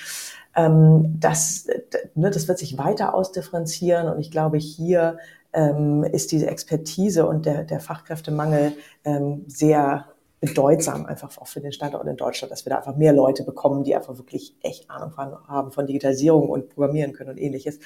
Ähm, 0.57 1.17
das, 1.21 1.69
ne, 2.15 2.31
das 2.31 2.49
wird 2.49 2.59
sich 2.59 2.79
weiter 2.79 3.15
ausdifferenzieren 3.15 4.09
und 4.09 4.19
ich 4.19 4.33
glaube, 4.33 4.59
hier 4.59 5.19
ähm, 5.53 6.03
ist 6.03 6.33
diese 6.33 6.49
Expertise 6.49 7.27
und 7.27 7.47
der, 7.47 7.65
der 7.65 7.79
Fachkräftemangel 7.79 8.73
ähm, 9.05 9.45
sehr 9.47 10.07
bedeutsam 10.41 11.07
einfach 11.07 11.39
auch 11.39 11.47
für 11.47 11.61
den 11.61 11.73
Standort 11.73 12.07
in 12.07 12.17
Deutschland, 12.17 12.53
dass 12.53 12.67
wir 12.67 12.71
da 12.71 12.77
einfach 12.77 12.97
mehr 12.97 13.15
Leute 13.15 13.43
bekommen, 13.43 13.85
die 13.85 13.97
einfach 13.97 14.19
wirklich 14.19 14.55
echt 14.61 14.91
Ahnung 14.91 15.17
haben 15.17 15.73
von 15.73 15.87
Digitalisierung 15.87 16.51
und 16.51 16.69
Programmieren 16.69 17.15
können 17.15 17.31
und 17.31 17.39
ähnliches. 17.39 17.79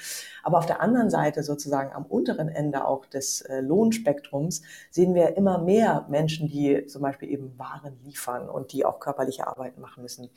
Aber 0.42 0.58
auf 0.58 0.66
der 0.66 0.80
anderen 0.80 1.10
Seite 1.10 1.44
sozusagen 1.44 1.92
am 1.92 2.04
unteren 2.06 2.48
Ende 2.48 2.84
auch 2.86 3.06
des 3.06 3.42
äh, 3.42 3.60
Lohnspektrums 3.60 4.62
sehen 4.90 5.14
wir 5.14 5.36
immer 5.36 5.58
mehr 5.58 6.06
Menschen, 6.08 6.48
die 6.48 6.86
zum 6.86 7.02
Beispiel 7.02 7.30
eben 7.30 7.56
Waren 7.56 7.98
liefern 8.04 8.48
und 8.48 8.72
die 8.72 8.84
auch 8.84 8.98
körperliche 8.98 9.46
Arbeit 9.46 9.78
machen 9.78 10.02
müssen. 10.02 10.28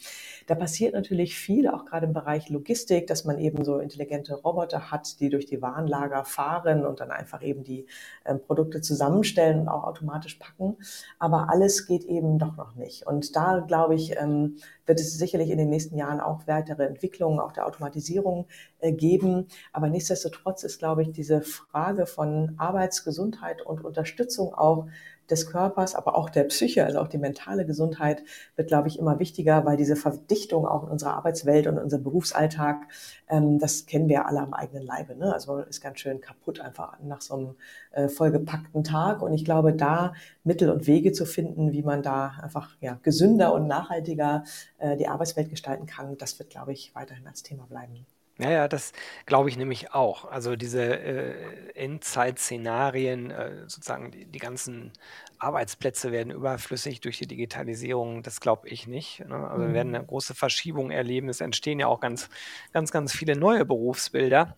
Da 0.46 0.54
passiert 0.54 0.94
natürlich 0.94 1.36
viel, 1.36 1.68
auch 1.68 1.86
gerade 1.86 2.06
im 2.06 2.14
Bereich 2.14 2.50
Logistik, 2.50 3.08
dass 3.08 3.26
man 3.26 3.40
eben 3.40 3.66
so 3.66 3.80
intelligente 3.80 4.36
Roboter 4.36 4.92
hat, 4.92 5.20
die 5.20 5.30
durch 5.30 5.48
die 5.48 5.62
Warenlager 5.64 6.26
fahren 6.26 6.86
und 6.86 7.00
dann 7.00 7.10
einfach 7.10 7.42
eben 7.42 7.64
die 7.64 7.88
äh, 8.24 8.36
Produkte 8.36 8.82
zusammenstellen 8.82 9.62
und 9.62 9.68
auch 9.68 9.84
automatisch 9.84 10.36
packen. 10.36 10.78
Aber 11.18 11.50
alles 11.50 11.88
geht 11.88 12.04
doch 12.22 12.58
noch 12.58 12.76
nicht. 12.76 13.06
Und 13.08 13.36
da, 13.36 13.60
glaube 13.60 13.96
ich, 13.96 14.18
ähm, 14.18 14.58
wird 14.86 15.00
es 15.00 15.18
sicherlich 15.18 15.50
in 15.50 15.58
den 15.58 15.70
nächsten 15.70 15.98
Jahren 15.98 16.20
auch 16.20 16.48
weitere 16.48 16.86
Entwicklungen 16.86 17.40
auch 17.40 17.52
der 17.52 17.66
Automatisierung 17.66 18.48
äh, 18.80 18.92
geben. 18.92 19.48
Aber 19.72 19.90
nichtsdestotrotz 19.90 20.64
ist, 20.64 20.80
glaube 20.80 21.02
ich, 21.04 21.12
diese 21.12 21.42
Frage 21.42 22.06
von 22.06 22.56
Arbeitsgesundheit 22.58 23.62
und 23.62 23.84
Unterstützung 23.84 24.54
auch 24.54 24.88
des 25.34 25.48
Körpers, 25.48 25.96
aber 25.96 26.16
auch 26.16 26.30
der 26.30 26.46
Psyche, 26.46 26.86
also 26.86 27.00
auch 27.00 27.08
die 27.08 27.18
mentale 27.18 27.66
Gesundheit 27.66 28.24
wird, 28.56 28.68
glaube 28.68 28.88
ich, 28.88 29.00
immer 29.00 29.20
wichtiger, 29.20 29.66
weil 29.66 29.78
diese 29.78 29.96
Verdichtung 29.96 30.66
auch 30.66 30.84
in 30.84 30.90
unserer 30.90 31.16
Arbeitswelt 31.16 31.68
und 31.68 31.78
unserem 31.78 32.04
Berufsalltag, 32.04 32.88
ähm, 33.28 33.60
das 33.60 33.86
kennen 33.86 34.08
wir 34.08 34.28
alle 34.28 34.40
am 34.40 34.54
eigenen 34.54 34.84
Leibe. 34.84 35.16
Ne? 35.16 35.34
Also 35.34 35.54
man 35.54 35.68
ist 35.68 35.82
ganz 35.82 36.00
schön 36.00 36.22
kaputt 36.22 36.60
einfach 36.60 37.00
nach 37.02 37.22
so 37.22 37.34
einem 37.36 37.56
äh, 37.92 38.08
vollgepackten 38.08 38.84
Tag. 38.84 39.22
Und 39.22 39.34
ich 39.34 39.44
glaube, 39.44 39.74
da 39.74 40.14
Mittel 40.44 40.70
und 40.70 40.88
Wege 40.88 41.12
zu 41.12 41.26
finden, 41.26 41.72
wie 41.74 41.84
man 41.84 42.04
da 42.04 42.34
einfach 42.42 42.76
ja, 42.80 43.00
gesünder 43.02 43.54
und 43.54 43.68
nachhaltiger 43.68 44.44
äh, 44.78 44.96
die 44.98 45.08
Arbeitswelt 45.08 45.50
gestalten 45.50 45.88
kann, 45.88 46.18
das 46.18 46.38
wird, 46.40 46.50
glaube 46.50 46.74
ich, 46.74 46.94
weiterhin 46.96 47.28
als 47.28 47.44
Thema 47.44 47.66
bleiben. 47.66 48.06
Ja, 48.40 48.50
ja, 48.50 48.68
das 48.68 48.94
glaube 49.28 49.50
ich 49.50 49.58
nämlich 49.58 49.94
auch. 49.94 50.26
Also 50.26 50.56
diese 50.56 50.82
äh, 50.84 51.72
Endzeit-Szenarien, 51.76 53.30
äh, 53.30 53.52
sozusagen 53.68 54.10
die, 54.10 54.26
die 54.26 54.40
ganzen 54.40 54.92
Arbeitsplätze 55.38 56.12
werden 56.12 56.32
überflüssig 56.32 57.00
durch 57.02 57.20
die 57.20 57.28
Digitalisierung, 57.28 58.24
das 58.24 58.42
glaube 58.42 58.68
ich 58.70 58.88
nicht. 58.88 59.20
Ne? 59.28 59.36
Also 59.36 59.68
wir 59.68 59.74
werden 59.74 59.90
mhm. 59.90 59.96
eine 59.96 60.06
große 60.06 60.34
Verschiebung 60.34 60.90
erleben. 60.90 61.30
Es 61.30 61.42
entstehen 61.42 61.80
ja 61.80 61.88
auch 61.88 62.00
ganz, 62.00 62.28
ganz, 62.72 62.92
ganz 62.92 63.14
viele 63.14 63.36
neue 63.36 63.66
Berufsbilder. 63.66 64.58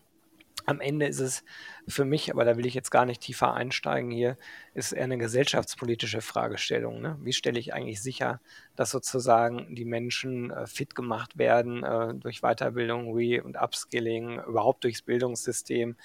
Am 0.66 0.82
Ende 0.82 1.06
ist 1.06 1.20
es 1.20 1.44
für 1.88 2.06
mich, 2.06 2.32
aber 2.32 2.44
da 2.46 2.58
will 2.58 2.66
ich 2.66 2.74
jetzt 2.74 2.90
gar 2.90 3.06
nicht 3.06 3.22
tiefer 3.22 3.54
einsteigen 3.54 4.10
hier, 4.10 4.38
ist 4.74 4.92
eher 4.92 5.04
eine 5.04 5.18
gesellschaftspolitische 5.18 6.22
Fragestellung. 6.22 7.02
Ne? 7.02 7.18
Wie 7.22 7.34
stelle 7.34 7.60
ich 7.60 7.74
eigentlich 7.74 8.02
sicher, 8.02 8.42
dass 8.76 8.92
sozusagen 8.92 9.76
die 9.76 9.86
Menschen 9.86 10.52
äh, 10.52 10.66
fit 10.66 10.96
gemacht 10.96 11.38
werden 11.38 11.84
äh, 11.84 12.16
durch 12.16 12.42
Weiterbildung, 12.42 13.14
Re- 13.14 13.44
und 13.44 13.58
Upskilling, 13.58 14.40
überhaupt 14.40 14.84
durchs 14.84 15.04
Bildungssystem 15.04 15.96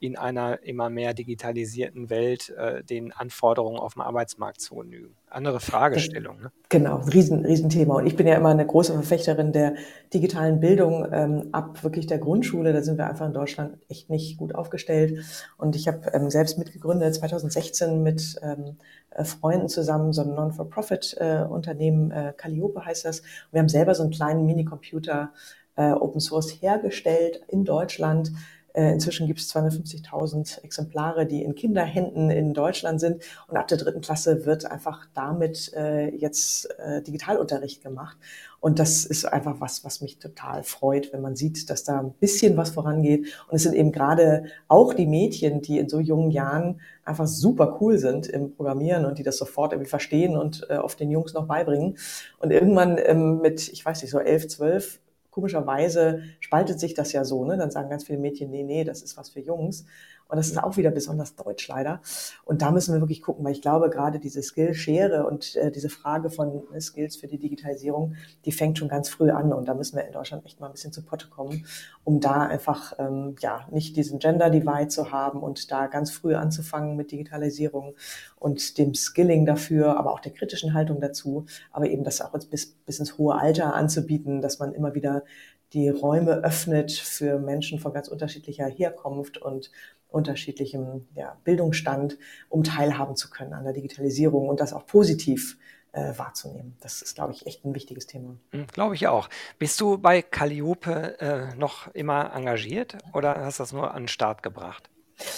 in 0.00 0.16
einer 0.16 0.62
immer 0.64 0.88
mehr 0.88 1.14
digitalisierten 1.14 2.10
Welt 2.10 2.50
äh, 2.50 2.82
den 2.82 3.12
Anforderungen 3.12 3.78
auf 3.78 3.92
dem 3.92 4.02
Arbeitsmarkt 4.02 4.60
zu 4.60 4.76
genügen? 4.76 5.14
Andere 5.28 5.60
Fragestellung. 5.60 6.40
Ne? 6.40 6.50
Genau, 6.70 6.96
Riesen, 6.96 7.44
Riesenthema. 7.44 7.94
Und 7.96 8.06
ich 8.06 8.16
bin 8.16 8.26
ja 8.26 8.34
immer 8.34 8.48
eine 8.48 8.66
große 8.66 8.92
Verfechterin 8.94 9.52
der 9.52 9.74
digitalen 10.12 10.58
Bildung 10.58 11.06
ähm, 11.12 11.50
ab 11.52 11.84
wirklich 11.84 12.06
der 12.06 12.18
Grundschule. 12.18 12.72
Da 12.72 12.82
sind 12.82 12.98
wir 12.98 13.06
einfach 13.06 13.26
in 13.26 13.34
Deutschland 13.34 13.78
echt 13.88 14.10
nicht 14.10 14.38
gut 14.38 14.54
aufgestellt. 14.54 15.24
Und 15.58 15.76
ich 15.76 15.86
habe 15.86 16.10
ähm, 16.14 16.30
selbst 16.30 16.58
mitgegründet 16.58 17.14
2016 17.14 18.02
mit 18.02 18.40
ähm, 18.42 18.78
äh, 19.10 19.24
Freunden 19.24 19.68
zusammen 19.68 20.12
so 20.12 20.22
ein 20.22 20.34
Non-for-Profit-Unternehmen, 20.34 22.10
äh, 22.10 22.30
äh, 22.30 22.32
Calliope 22.32 22.84
heißt 22.84 23.04
das. 23.04 23.20
Und 23.20 23.52
wir 23.52 23.60
haben 23.60 23.68
selber 23.68 23.94
so 23.94 24.02
einen 24.02 24.12
kleinen 24.12 24.46
Minicomputer 24.46 25.32
äh, 25.76 25.92
Open 25.92 26.20
Source 26.20 26.50
hergestellt 26.60 27.42
in 27.48 27.64
Deutschland 27.64 28.30
äh, 28.30 28.32
inzwischen 28.74 29.26
gibt 29.26 29.40
es 29.40 29.54
250.000 29.54 30.62
Exemplare, 30.62 31.26
die 31.26 31.42
in 31.42 31.54
Kinderhänden 31.54 32.30
in 32.30 32.54
Deutschland 32.54 33.00
sind. 33.00 33.22
Und 33.48 33.56
ab 33.56 33.68
der 33.68 33.78
dritten 33.78 34.00
Klasse 34.00 34.46
wird 34.46 34.70
einfach 34.70 35.06
damit 35.14 35.72
äh, 35.74 36.08
jetzt 36.14 36.68
äh, 36.78 37.02
Digitalunterricht 37.02 37.82
gemacht. 37.82 38.16
Und 38.60 38.78
das 38.78 39.06
ist 39.06 39.24
einfach 39.24 39.60
was, 39.60 39.84
was 39.84 40.02
mich 40.02 40.18
total 40.18 40.62
freut, 40.62 41.12
wenn 41.12 41.22
man 41.22 41.34
sieht, 41.34 41.70
dass 41.70 41.82
da 41.82 41.98
ein 41.98 42.12
bisschen 42.12 42.56
was 42.56 42.70
vorangeht. 42.70 43.26
Und 43.48 43.56
es 43.56 43.62
sind 43.62 43.74
eben 43.74 43.90
gerade 43.90 44.44
auch 44.68 44.92
die 44.92 45.06
Mädchen, 45.06 45.62
die 45.62 45.78
in 45.78 45.88
so 45.88 45.98
jungen 45.98 46.30
Jahren 46.30 46.80
einfach 47.04 47.26
super 47.26 47.78
cool 47.80 47.98
sind 47.98 48.26
im 48.26 48.54
Programmieren 48.54 49.06
und 49.06 49.18
die 49.18 49.22
das 49.22 49.38
sofort 49.38 49.72
irgendwie 49.72 49.88
verstehen 49.88 50.36
und 50.36 50.66
äh, 50.68 50.76
oft 50.76 51.00
den 51.00 51.10
Jungs 51.10 51.32
noch 51.32 51.46
beibringen. 51.46 51.96
Und 52.38 52.50
irgendwann 52.50 52.98
ähm, 52.98 53.40
mit, 53.40 53.68
ich 53.68 53.84
weiß 53.84 54.02
nicht, 54.02 54.10
so 54.10 54.18
elf, 54.18 54.46
zwölf 54.48 55.00
komischerweise 55.30 56.22
spaltet 56.40 56.80
sich 56.80 56.94
das 56.94 57.12
ja 57.12 57.24
so. 57.24 57.44
Ne? 57.44 57.56
Dann 57.56 57.70
sagen 57.70 57.90
ganz 57.90 58.04
viele 58.04 58.18
Mädchen, 58.18 58.50
nee, 58.50 58.62
nee, 58.62 58.84
das 58.84 59.02
ist 59.02 59.16
was 59.16 59.30
für 59.30 59.40
Jungs. 59.40 59.86
Und 60.30 60.36
das 60.36 60.48
ist 60.48 60.62
auch 60.62 60.76
wieder 60.76 60.90
besonders 60.90 61.34
deutsch 61.34 61.66
leider. 61.68 62.00
Und 62.44 62.62
da 62.62 62.70
müssen 62.70 62.94
wir 62.94 63.00
wirklich 63.00 63.22
gucken, 63.22 63.44
weil 63.44 63.52
ich 63.52 63.62
glaube, 63.62 63.90
gerade 63.90 64.20
diese 64.20 64.42
Skill-Schere 64.42 65.26
und 65.26 65.56
äh, 65.56 65.70
diese 65.70 65.88
Frage 65.88 66.30
von 66.30 66.62
ne, 66.70 66.80
Skills 66.80 67.16
für 67.16 67.26
die 67.26 67.38
Digitalisierung, 67.38 68.14
die 68.44 68.52
fängt 68.52 68.78
schon 68.78 68.88
ganz 68.88 69.08
früh 69.08 69.30
an. 69.30 69.52
Und 69.52 69.68
da 69.68 69.74
müssen 69.74 69.96
wir 69.96 70.06
in 70.06 70.12
Deutschland 70.12 70.44
echt 70.46 70.60
mal 70.60 70.66
ein 70.66 70.72
bisschen 70.72 70.92
zu 70.92 71.04
Potte 71.04 71.28
kommen, 71.28 71.66
um 72.04 72.20
da 72.20 72.42
einfach 72.42 72.94
ähm, 72.98 73.34
ja 73.40 73.66
nicht 73.70 73.96
diesen 73.96 74.18
Gender-Divide 74.18 74.88
zu 74.88 75.10
haben 75.10 75.42
und 75.42 75.70
da 75.70 75.86
ganz 75.86 76.10
früh 76.10 76.34
anzufangen 76.34 76.96
mit 76.96 77.10
Digitalisierung 77.10 77.94
und 78.36 78.78
dem 78.78 78.94
Skilling 78.94 79.46
dafür, 79.46 79.98
aber 79.98 80.12
auch 80.12 80.20
der 80.20 80.32
kritischen 80.32 80.74
Haltung 80.74 81.00
dazu, 81.00 81.46
aber 81.72 81.86
eben 81.86 82.04
das 82.04 82.20
auch 82.20 82.32
bis, 82.50 82.74
bis 82.86 82.98
ins 82.98 83.18
hohe 83.18 83.34
Alter 83.34 83.74
anzubieten, 83.74 84.40
dass 84.40 84.58
man 84.58 84.72
immer 84.72 84.94
wieder 84.94 85.24
die 85.72 85.88
Räume 85.88 86.42
öffnet 86.42 86.90
für 86.92 87.38
Menschen 87.38 87.78
von 87.78 87.92
ganz 87.92 88.08
unterschiedlicher 88.08 88.66
Herkunft 88.66 89.38
und 89.38 89.70
unterschiedlichem 90.10 91.06
ja, 91.14 91.36
Bildungsstand, 91.44 92.18
um 92.48 92.64
teilhaben 92.64 93.16
zu 93.16 93.30
können 93.30 93.52
an 93.52 93.64
der 93.64 93.72
Digitalisierung 93.72 94.48
und 94.48 94.60
das 94.60 94.72
auch 94.72 94.86
positiv 94.86 95.58
äh, 95.92 96.12
wahrzunehmen. 96.16 96.76
Das 96.80 97.02
ist, 97.02 97.14
glaube 97.14 97.32
ich, 97.32 97.46
echt 97.46 97.64
ein 97.64 97.74
wichtiges 97.74 98.06
Thema. 98.06 98.36
Mhm, 98.52 98.66
glaube 98.68 98.94
ich 98.94 99.08
auch. 99.08 99.28
Bist 99.58 99.80
du 99.80 99.98
bei 99.98 100.22
Calliope 100.22 101.18
äh, 101.20 101.54
noch 101.56 101.88
immer 101.94 102.32
engagiert 102.34 102.98
oder 103.12 103.44
hast 103.44 103.58
du 103.58 103.62
das 103.62 103.72
nur 103.72 103.92
an 103.92 104.02
den 104.02 104.08
Start 104.08 104.42
gebracht? 104.42 104.88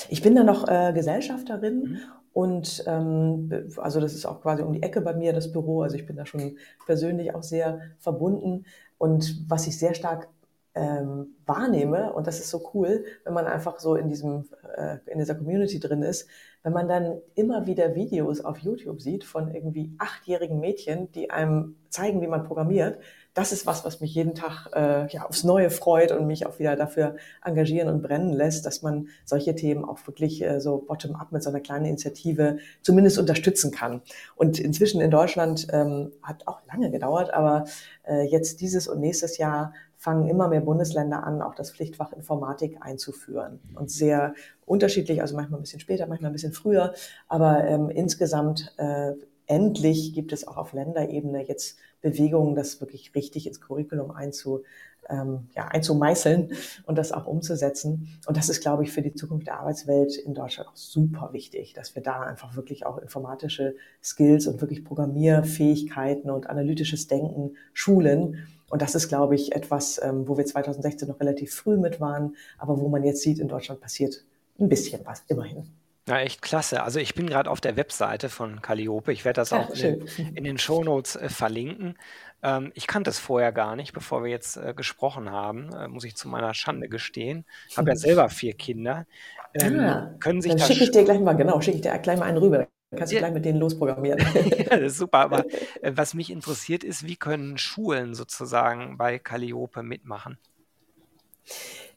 Ich 0.09 0.23
bin 0.23 0.35
da 0.35 0.45
noch 0.45 0.69
äh, 0.69 0.93
Gesellschafterin 0.93 1.83
mhm. 1.83 1.99
und 2.33 2.85
ähm, 2.87 3.71
also 3.79 4.01
das 4.01 4.15
ist 4.15 4.27
auch 4.27 4.43
quasi 4.43 4.63
um 4.63 4.73
die 4.73 4.83
Ecke 4.83 5.01
bei 5.01 5.15
mir, 5.15 5.33
das 5.33 5.53
Büro. 5.53 5.83
Also 5.83 5.97
ich 5.97 6.07
bin 6.07 6.17
da 6.17 6.27
schon 6.27 6.59
persönlich 6.87 7.35
auch 7.35 7.43
sehr 7.43 7.81
verbunden. 7.99 8.65
Und 8.99 9.45
was 9.49 9.67
ich 9.67 9.79
sehr 9.79 9.95
stark 9.95 10.29
ähm, 10.75 11.37
wahrnehme, 11.45 12.13
und 12.13 12.27
das 12.27 12.41
ist 12.41 12.51
so 12.51 12.71
cool, 12.75 13.05
wenn 13.25 13.35
man 13.35 13.47
einfach 13.47 13.79
so 13.79 13.95
in 13.95 14.09
diesem, 14.09 14.49
äh, 14.77 14.99
in 15.07 15.19
dieser 15.19 15.35
Community 15.35 15.79
drin 15.81 16.03
ist, 16.03 16.29
wenn 16.63 16.73
man 16.73 16.89
dann 16.89 17.21
immer 17.35 17.67
wieder 17.67 17.95
Videos 17.95 18.41
auf 18.41 18.59
YouTube 18.59 19.03
sieht 19.03 19.25
von 19.25 19.53
irgendwie 19.53 19.95
achtjährigen 19.99 20.61
Mädchen, 20.61 21.11
die 21.13 21.31
einem 21.31 21.77
zeigen, 21.89 22.21
wie 22.23 22.29
man 22.29 22.45
programmiert, 22.45 22.99
das 23.35 23.51
ist 23.53 23.67
was, 23.67 23.85
was 23.85 24.01
mich 24.01 24.15
jeden 24.15 24.35
Tag 24.35 24.69
äh, 24.75 25.07
ja, 25.09 25.25
aufs 25.27 25.43
Neue 25.43 25.71
freut 25.71 26.13
und 26.13 26.27
mich 26.27 26.47
auch 26.47 26.59
wieder 26.59 26.77
dafür 26.77 27.17
engagieren 27.43 27.89
und 27.89 28.03
brennen 28.03 28.33
lässt, 28.33 28.67
dass 28.67 28.83
man 28.83 29.09
solche 29.25 29.55
Themen 29.55 29.85
auch 29.85 30.07
wirklich 30.07 30.43
äh, 30.43 30.61
so 30.61 30.79
bottom-up 30.79 31.33
mit 31.33 31.43
so 31.43 31.51
einer 31.51 31.61
kleinen 31.61 31.87
Initiative 31.87 32.59
zumindest 32.83 33.19
unterstützen 33.19 33.71
kann. 33.71 34.03
Und 34.37 34.61
inzwischen 34.61 35.01
in 35.01 35.11
Deutschland 35.11 35.67
ähm, 35.73 36.13
hat 36.23 36.47
auch 36.47 36.61
lange 36.67 36.91
gedauert, 36.91 37.33
aber 37.33 37.65
äh, 38.05 38.23
jetzt 38.25 38.61
dieses 38.61 38.87
und 38.87 39.01
nächstes 39.01 39.39
Jahr 39.39 39.73
fangen 40.03 40.27
immer 40.27 40.49
mehr 40.49 40.63
Bundesländer 40.63 41.23
an, 41.23 41.43
auch 41.43 41.55
das 41.55 41.71
Pflichtfach 41.71 42.13
Informatik 42.13 42.77
einzuführen. 42.81 43.61
Und 43.77 43.89
sehr 43.89 44.35
unterschiedlich, 44.67 45.21
also 45.21 45.37
manchmal 45.37 45.61
ein 45.61 45.63
bisschen 45.63 45.79
später, 45.79 46.09
manchmal 46.09 46.33
ein 46.33 46.33
bisschen 46.33 46.53
früher, 46.53 46.93
aber 47.29 47.63
ähm, 47.69 47.89
insgesamt 47.89 48.75
äh, 48.79 49.13
endlich 49.47 50.13
gibt 50.13 50.33
es 50.33 50.49
auch 50.49 50.57
auf 50.57 50.73
Länderebene 50.73 51.47
jetzt 51.47 51.79
Bewegungen, 52.01 52.57
das 52.57 52.81
wirklich 52.81 53.15
richtig 53.15 53.47
ins 53.47 53.61
Curriculum 53.61 54.11
einzu, 54.11 54.65
ähm, 55.09 55.47
ja, 55.55 55.69
einzumeißeln 55.69 56.51
und 56.87 56.99
das 56.99 57.13
auch 57.13 57.29
umzusetzen. 57.29 58.19
Und 58.27 58.37
das 58.37 58.49
ist, 58.49 58.61
glaube 58.61 58.83
ich, 58.83 58.91
für 58.91 59.03
die 59.03 59.15
Zukunft 59.15 59.47
der 59.47 59.61
Arbeitswelt 59.61 60.17
in 60.17 60.35
Deutschland 60.35 60.69
auch 60.69 60.77
super 60.77 61.31
wichtig, 61.33 61.75
dass 61.75 61.95
wir 61.95 62.03
da 62.03 62.23
einfach 62.23 62.57
wirklich 62.57 62.87
auch 62.87 62.99
informatische 62.99 63.77
Skills 64.03 64.49
und 64.49 64.61
wirklich 64.61 64.85
Programmierfähigkeiten 64.85 66.29
und 66.29 66.51
analytisches 66.51 67.07
Denken 67.07 67.57
schulen. 67.73 68.49
Und 68.73 68.81
das 68.81 68.95
ist, 68.95 69.09
glaube 69.09 69.35
ich, 69.35 69.53
etwas, 69.53 70.01
ähm, 70.03 70.27
wo 70.27 70.39
wir 70.39 70.47
2016 70.47 71.07
noch 71.07 71.21
relativ 71.21 71.55
früh 71.55 71.77
mit 71.77 72.01
waren, 72.01 72.37
aber 72.57 72.81
wo 72.81 72.89
man 72.89 73.05
jetzt 73.05 73.21
sieht, 73.21 73.39
in 73.39 73.47
Deutschland 73.47 73.83
passiert 73.83 74.25
ein 74.59 74.71
bisschen 74.71 75.05
was, 75.05 75.23
immerhin. 75.29 75.69
Ja, 76.09 76.21
echt 76.21 76.41
klasse. 76.41 76.83
Also 76.83 76.99
ich 76.99 77.15
bin 77.15 77.27
gerade 77.27 77.51
auf 77.51 77.61
der 77.61 77.77
Webseite 77.77 78.31
von 78.31 78.63
Calliope. 78.63 79.13
Ich 79.13 79.27
werde 79.27 79.43
das 79.43 79.53
auch 79.53 79.69
in 79.75 79.79
den, 79.79 80.37
in 80.37 80.45
den 80.45 80.57
Shownotes 80.57 81.17
äh, 81.17 81.29
verlinken. 81.29 81.99
Ähm, 82.43 82.73
ich 82.75 82.87
kannte 82.87 83.11
es 83.11 83.19
vorher 83.19 83.53
gar 83.53 83.77
nicht, 83.77 83.93
bevor 83.93 84.25
wir 84.25 84.31
jetzt 84.31 84.57
äh, 84.57 84.73
gesprochen 84.75 85.31
haben, 85.31 85.71
äh, 85.75 85.89
muss 85.89 86.05
ich 86.05 86.17
zu 86.17 86.29
meiner 86.29 86.55
Schande 86.55 86.89
gestehen. 86.89 87.45
Ich 87.69 87.77
habe 87.77 87.91
ja 87.91 87.97
selber 87.97 88.31
vier 88.31 88.55
Kinder. 88.55 89.05
Ähm, 89.53 89.81
ah, 89.81 90.15
können 90.19 90.41
sich 90.41 90.57
dann 90.57 90.67
schicke 90.67 90.85
ich 90.85 90.93
dir 90.93 91.05
gleich 91.05 91.21
mal, 91.21 91.35
genau, 91.35 91.61
schicke 91.61 91.77
ich 91.77 91.83
dir 91.83 91.97
gleich 91.99 92.19
mal 92.19 92.25
einen 92.25 92.39
rüber. 92.39 92.67
Kannst 92.97 93.13
du 93.13 93.19
gleich 93.19 93.33
mit 93.33 93.45
denen 93.45 93.59
losprogrammieren. 93.59 94.19
ja, 94.59 94.77
das 94.77 94.93
ist 94.93 94.99
super. 94.99 95.19
Aber 95.19 95.45
äh, 95.83 95.93
was 95.95 96.15
mich 96.15 96.31
interessiert 96.31 96.85
ist, 96.85 97.07
wie 97.07 97.17
können 97.17 97.59
Schulen 97.59 98.15
sozusagen 98.15 98.97
bei 98.99 99.19
Calliope 99.19 99.83
mitmachen? 99.83 100.39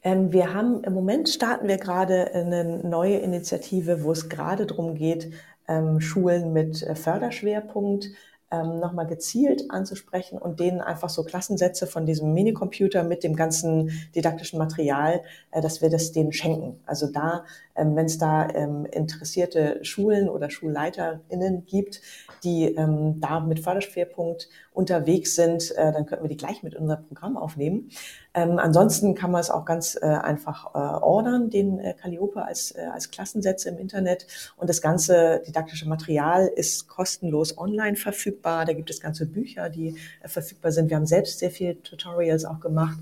Ähm, 0.02 0.32
wir 0.32 0.54
haben 0.54 0.82
im 0.84 0.92
Moment 0.92 1.28
starten 1.28 1.68
wir 1.68 1.78
gerade 1.78 2.32
eine 2.32 2.64
neue 2.64 3.18
Initiative, 3.18 4.02
wo 4.02 4.12
es 4.12 4.28
gerade 4.28 4.66
darum 4.66 4.94
geht, 4.94 5.32
ähm, 5.68 6.00
Schulen 6.00 6.52
mit 6.52 6.82
äh, 6.82 6.94
Förderschwerpunkt 6.94 8.10
ähm, 8.50 8.78
nochmal 8.78 9.06
gezielt 9.06 9.70
anzusprechen 9.70 10.38
und 10.38 10.60
denen 10.60 10.80
einfach 10.80 11.08
so 11.08 11.24
Klassensätze 11.24 11.86
von 11.86 12.06
diesem 12.06 12.32
Minicomputer 12.32 13.02
mit 13.02 13.24
dem 13.24 13.34
ganzen 13.34 13.90
didaktischen 14.14 14.58
Material, 14.58 15.22
äh, 15.50 15.60
dass 15.60 15.82
wir 15.82 15.90
das 15.90 16.12
denen 16.12 16.32
schenken. 16.32 16.80
Also 16.86 17.08
da, 17.10 17.44
ähm, 17.74 17.96
wenn 17.96 18.06
es 18.06 18.18
da 18.18 18.48
ähm, 18.50 18.86
interessierte 18.86 19.84
Schulen 19.84 20.28
oder 20.28 20.50
SchulleiterInnen 20.50 21.66
gibt, 21.66 22.00
die 22.44 22.66
ähm, 22.66 23.20
da 23.20 23.40
mit 23.40 23.60
Förderschwerpunkt 23.60 24.48
unterwegs 24.76 25.34
sind, 25.34 25.74
äh, 25.76 25.90
dann 25.92 26.04
könnten 26.04 26.24
wir 26.24 26.28
die 26.28 26.36
gleich 26.36 26.62
mit 26.62 26.76
unser 26.76 26.96
Programm 26.96 27.36
aufnehmen. 27.38 27.90
Ähm, 28.34 28.58
ansonsten 28.58 29.14
kann 29.14 29.30
man 29.30 29.40
es 29.40 29.48
auch 29.48 29.64
ganz 29.64 29.96
äh, 29.96 30.04
einfach 30.04 30.74
äh, 30.74 30.78
ordern, 30.78 31.48
den 31.48 31.78
äh, 31.78 31.94
Calliope 31.94 32.44
als, 32.44 32.72
äh, 32.72 32.82
als 32.92 33.10
Klassensätze 33.10 33.70
im 33.70 33.78
Internet. 33.78 34.26
Und 34.58 34.68
das 34.68 34.82
ganze 34.82 35.42
didaktische 35.46 35.88
Material 35.88 36.46
ist 36.46 36.88
kostenlos 36.88 37.56
online 37.56 37.96
verfügbar. 37.96 38.66
Da 38.66 38.74
gibt 38.74 38.90
es 38.90 39.00
ganze 39.00 39.24
Bücher, 39.24 39.70
die 39.70 39.96
äh, 40.22 40.28
verfügbar 40.28 40.70
sind. 40.70 40.90
Wir 40.90 40.96
haben 40.98 41.06
selbst 41.06 41.38
sehr 41.38 41.50
viele 41.50 41.82
Tutorials 41.82 42.44
auch 42.44 42.60
gemacht. 42.60 42.98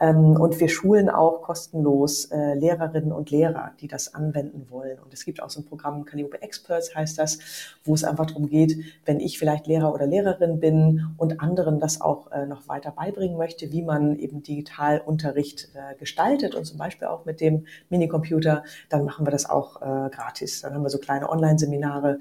Ähm, 0.00 0.40
und 0.40 0.58
wir 0.58 0.70
schulen 0.70 1.10
auch 1.10 1.42
kostenlos 1.42 2.24
äh, 2.30 2.54
Lehrerinnen 2.54 3.12
und 3.12 3.30
Lehrer, 3.30 3.72
die 3.80 3.88
das 3.88 4.14
anwenden 4.14 4.70
wollen. 4.70 4.98
Und 4.98 5.12
es 5.12 5.26
gibt 5.26 5.42
auch 5.42 5.50
so 5.50 5.60
ein 5.60 5.66
Programm, 5.66 6.06
Calliope 6.06 6.40
Experts 6.40 6.94
heißt 6.94 7.18
das, 7.18 7.38
wo 7.84 7.92
es 7.92 8.02
einfach 8.02 8.24
darum 8.24 8.48
geht, 8.48 8.78
wenn 9.04 9.20
ich 9.20 9.38
vielleicht 9.38 9.66
Lehrer 9.66 9.92
oder 9.92 10.06
Lehrerin 10.06 10.58
bin 10.58 11.09
und 11.16 11.40
anderen 11.40 11.80
das 11.80 12.00
auch 12.00 12.30
äh, 12.32 12.46
noch 12.46 12.68
weiter 12.68 12.90
beibringen 12.90 13.36
möchte, 13.36 13.72
wie 13.72 13.82
man 13.82 14.16
eben 14.16 14.42
Digitalunterricht 14.42 15.70
äh, 15.74 15.96
gestaltet 15.96 16.54
und 16.54 16.64
zum 16.64 16.78
Beispiel 16.78 17.08
auch 17.08 17.24
mit 17.24 17.40
dem 17.40 17.66
Minicomputer, 17.88 18.64
dann 18.88 19.04
machen 19.04 19.26
wir 19.26 19.30
das 19.30 19.48
auch 19.48 19.80
gratis. 19.80 20.60
Dann 20.62 20.74
haben 20.74 20.82
wir 20.82 20.90
so 20.90 20.98
kleine 20.98 21.28
Online-Seminare, 21.28 22.20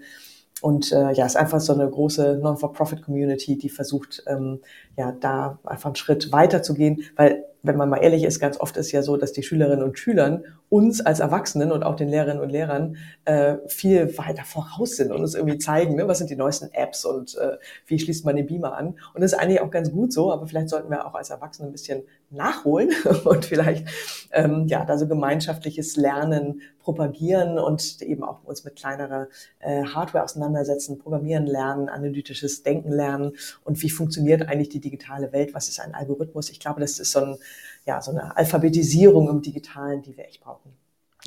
und 0.62 0.92
äh, 0.92 1.12
ja, 1.14 1.26
ist 1.26 1.38
einfach 1.38 1.62
so 1.62 1.74
eine 1.74 1.90
große 1.90 2.40
Non-for-Profit-Community, 2.42 3.58
die 3.58 3.70
versucht, 3.70 4.24
ähm, 4.28 4.60
ja, 4.98 5.12
da 5.14 5.60
einfach 5.64 5.88
einen 5.88 5.96
Schritt 5.96 6.32
weiter 6.32 6.62
zu 6.62 6.74
gehen, 6.74 7.04
weil 7.16 7.46
wenn 7.62 7.78
man 7.78 7.90
mal 7.90 7.98
ehrlich 7.98 8.24
ist, 8.24 8.40
ganz 8.40 8.60
oft 8.60 8.78
ist 8.78 8.92
ja 8.92 9.02
so, 9.02 9.18
dass 9.18 9.34
die 9.34 9.44
Schülerinnen 9.44 9.84
und 9.84 10.00
Schülern 10.00 10.44
uns 10.70 11.02
als 11.02 11.20
Erwachsenen 11.20 11.72
und 11.72 11.84
auch 11.84 11.96
den 11.96 12.08
Lehrerinnen 12.08 12.42
und 12.42 12.50
Lehrern 12.50 12.98
äh, 13.26 13.58
viel 13.68 14.18
weiter 14.18 14.44
voraus 14.44 14.96
sind 14.96 15.12
und 15.12 15.20
uns 15.20 15.34
irgendwie 15.34 15.58
zeigen, 15.58 15.96
ne, 15.96 16.08
was 16.08 16.20
sind 16.20 16.30
die 16.30 16.36
neuesten 16.36 16.72
Apps 16.74 17.06
und 17.06 17.36
äh, 17.38 17.58
wie 17.88 18.00
schließt 18.00 18.24
man 18.24 18.36
den 18.36 18.46
Beamer 18.46 18.78
an. 18.78 18.96
Und 19.14 19.22
das 19.22 19.34
ist 19.34 19.40
eigentlich 19.40 19.62
auch 19.62 19.72
ganz 19.72 19.92
gut 19.92 20.14
so, 20.14 20.32
aber 20.32 20.48
vielleicht 20.48 20.70
sollten 20.70 20.90
wir 20.90 21.06
auch 21.06 21.16
als 21.16 21.32
Erwachsene 21.32 21.68
ein 21.68 21.72
bisschen 21.72 22.04
nachholen 22.30 22.92
und 23.26 23.46
vielleicht 23.46 23.88
ähm, 24.32 24.68
ja 24.68 24.86
da 24.86 24.98
so 24.98 25.08
gemeinschaftliches 25.08 25.96
Lernen 25.96 26.62
propagieren 26.80 27.60
und 27.60 28.02
eben 28.02 28.24
auch 28.24 28.44
uns 28.44 28.64
mit 28.64 28.76
kleinerer 28.76 29.28
äh, 29.60 29.84
Hardware 29.84 30.24
auseinandersetzen, 30.24 31.00
programmieren 31.00 31.46
lernen, 31.46 31.90
analytisches 31.90 32.64
Denken 32.64 32.92
lernen 32.92 33.34
und 33.64 33.82
wie 33.82 33.90
funktioniert 33.90 34.48
eigentlich 34.48 34.70
die 34.70 34.80
digitale 34.80 35.32
Welt, 35.34 35.54
was 35.54 35.70
ist 35.70 35.80
ein 35.80 35.94
Algorithmus. 35.94 36.50
Ich 36.50 36.60
glaube, 36.60 36.80
das 36.80 37.00
ist 37.00 37.12
so, 37.12 37.20
ein, 37.20 37.38
ja, 37.86 38.02
so 38.02 38.12
eine 38.12 38.36
Alphabetisierung 38.36 39.30
im 39.30 39.42
Digitalen, 39.42 40.02
die 40.02 40.16
wir 40.16 40.26
echt 40.26 40.42
brauchen. 40.42 40.74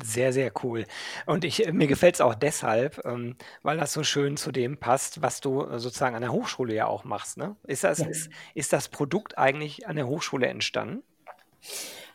Sehr, 0.01 0.33
sehr 0.33 0.51
cool. 0.63 0.85
Und 1.27 1.45
ich, 1.45 1.71
mir 1.71 1.87
gefällt 1.87 2.15
es 2.15 2.21
auch 2.21 2.33
deshalb, 2.33 3.05
ähm, 3.05 3.35
weil 3.61 3.77
das 3.77 3.93
so 3.93 4.03
schön 4.03 4.37
zu 4.37 4.51
dem 4.51 4.77
passt, 4.77 5.21
was 5.21 5.39
du 5.39 5.63
äh, 5.63 5.79
sozusagen 5.79 6.15
an 6.15 6.21
der 6.21 6.31
Hochschule 6.31 6.73
ja 6.73 6.87
auch 6.87 7.03
machst. 7.03 7.37
Ne? 7.37 7.55
Ist, 7.67 7.83
das, 7.83 7.99
ja. 7.99 8.07
ist, 8.07 8.29
ist 8.55 8.73
das 8.73 8.87
Produkt 8.87 9.37
eigentlich 9.37 9.87
an 9.87 9.95
der 9.95 10.07
Hochschule 10.07 10.47
entstanden? 10.47 11.03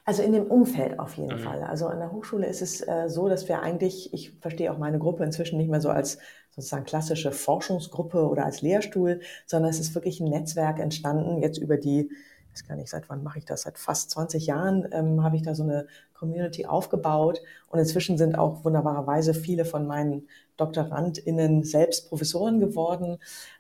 Also 0.05 0.23
in 0.23 0.33
dem 0.33 0.47
Umfeld 0.47 0.99
auf 0.99 1.17
jeden 1.19 1.39
mhm. 1.39 1.45
Fall. 1.45 1.63
Also 1.63 1.87
an 1.87 2.01
der 2.01 2.11
Hochschule 2.11 2.47
ist 2.47 2.63
es 2.63 2.81
äh, 2.81 3.09
so, 3.09 3.29
dass 3.29 3.47
wir 3.47 3.63
eigentlich, 3.63 4.13
ich 4.13 4.33
verstehe 4.41 4.73
auch 4.73 4.79
meine 4.79 4.99
Gruppe 4.99 5.23
inzwischen 5.23 5.59
nicht 5.59 5.71
mehr 5.71 5.81
so 5.81 5.91
als 5.91 6.19
sozusagen 6.51 6.85
klassische 6.85 7.31
Forschungsgruppe 7.31 8.27
oder 8.27 8.45
als 8.45 8.61
Lehrstuhl, 8.63 9.21
sondern 9.47 9.71
es 9.71 9.79
ist 9.79 9.95
wirklich 9.95 10.19
ein 10.19 10.31
Netzwerk 10.31 10.81
entstanden, 10.81 11.43
jetzt 11.43 11.59
über 11.59 11.77
die 11.77 12.11
weiß 12.59 12.69
gar 12.69 12.77
nicht, 12.77 12.91
seit 12.91 13.09
wann 13.09 13.23
mache 13.23 13.39
ich 13.39 13.45
das? 13.45 13.63
Seit 13.63 13.79
fast 13.79 14.11
20 14.11 14.47
Jahren 14.47 14.89
ähm, 14.93 15.23
habe 15.23 15.37
ich 15.37 15.43
da 15.43 15.55
so 15.55 15.63
eine 15.63 15.87
Community 16.15 16.67
aufgebaut. 16.67 17.41
Und 17.69 17.79
inzwischen 17.79 18.19
sind 18.19 18.37
auch 18.37 18.65
wunderbarerweise 18.65 19.35
viele 19.35 19.65
von 19.65 19.87
meinen 19.87 20.29
DoktorandInnen 20.59 21.63
selbst 21.63 22.09
Professoren 22.09 22.61
geworden. 22.61 23.19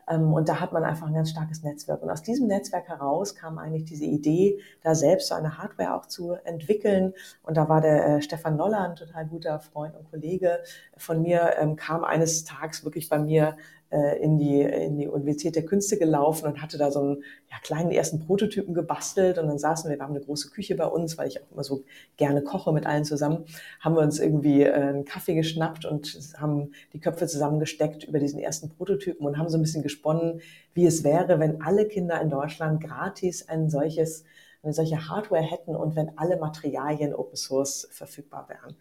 Ähm, 0.08 0.32
und 0.32 0.48
da 0.48 0.60
hat 0.60 0.72
man 0.72 0.84
einfach 0.84 1.06
ein 1.06 1.14
ganz 1.14 1.30
starkes 1.30 1.62
Netzwerk. 1.62 2.02
Und 2.02 2.10
aus 2.10 2.22
diesem 2.22 2.46
Netzwerk 2.46 2.88
heraus 2.88 3.34
kam 3.34 3.58
eigentlich 3.58 3.84
diese 3.84 4.04
Idee, 4.04 4.58
da 4.82 4.94
selbst 4.94 5.28
so 5.28 5.34
eine 5.34 5.58
Hardware 5.58 5.94
auch 5.94 6.06
zu 6.06 6.32
entwickeln. 6.44 7.14
Und 7.42 7.56
da 7.56 7.68
war 7.68 7.80
der 7.80 8.06
äh, 8.06 8.22
Stefan 8.22 8.56
Noller, 8.56 8.80
ein 8.80 8.96
total 8.96 9.26
guter 9.26 9.60
Freund 9.60 9.94
und 9.96 10.10
Kollege 10.10 10.60
von 10.96 11.22
mir, 11.22 11.54
ähm, 11.58 11.76
kam 11.76 12.04
eines 12.04 12.44
Tages 12.44 12.84
wirklich 12.84 13.08
bei 13.08 13.18
mir 13.18 13.56
äh, 13.90 14.22
in 14.22 14.36
die, 14.36 14.60
in 14.60 14.98
die 14.98 15.08
Universität 15.08 15.56
der 15.56 15.64
Künste 15.64 15.96
gelaufen 15.98 16.46
und 16.46 16.60
hatte 16.60 16.76
da 16.76 16.90
so 16.90 17.00
einen 17.00 17.22
ja, 17.50 17.56
kleinen 17.62 17.90
ersten 17.90 18.20
Prototypen 18.20 18.74
gebastelt. 18.74 19.38
Und 19.38 19.48
dann 19.48 19.58
saßen 19.58 19.90
wir, 19.90 19.96
wir 19.96 20.04
haben 20.04 20.14
eine 20.14 20.24
große 20.24 20.50
Küche 20.50 20.74
bei 20.74 20.86
uns, 20.86 21.16
weil 21.16 21.28
ich 21.28 21.40
auch 21.40 21.50
immer 21.50 21.64
so 21.64 21.84
gerne 22.18 22.42
koche 22.42 22.72
mit 22.72 22.84
allen 22.84 23.04
zusammen, 23.04 23.46
haben 23.80 23.94
wir 23.94 24.02
uns 24.02 24.18
irgendwie 24.18 24.62
äh, 24.62 24.72
einen 24.72 25.04
Kaffee 25.06 25.34
geschnappt 25.34 25.86
und 25.86 26.18
haben 26.36 26.72
die 26.92 27.00
Köpfe 27.00 27.26
zusammengesteckt 27.26 28.04
über 28.04 28.18
diesen 28.18 28.40
ersten 28.40 28.70
Prototypen 28.70 29.26
und 29.26 29.38
haben 29.38 29.48
so 29.48 29.58
ein 29.58 29.62
bisschen 29.62 29.82
gesponnen, 29.82 30.40
wie 30.74 30.86
es 30.86 31.04
wäre, 31.04 31.38
wenn 31.38 31.62
alle 31.62 31.86
Kinder 31.86 32.20
in 32.20 32.30
Deutschland 32.30 32.82
gratis 32.82 33.48
ein 33.48 33.68
solches 33.68 34.24
eine 34.62 34.72
solche 34.72 35.08
Hardware 35.08 35.42
hätten 35.42 35.76
und 35.76 35.94
wenn 35.94 36.18
alle 36.18 36.36
Materialien 36.36 37.14
Open 37.14 37.36
Source 37.36 37.88
verfügbar 37.90 38.48
wären. 38.48 38.76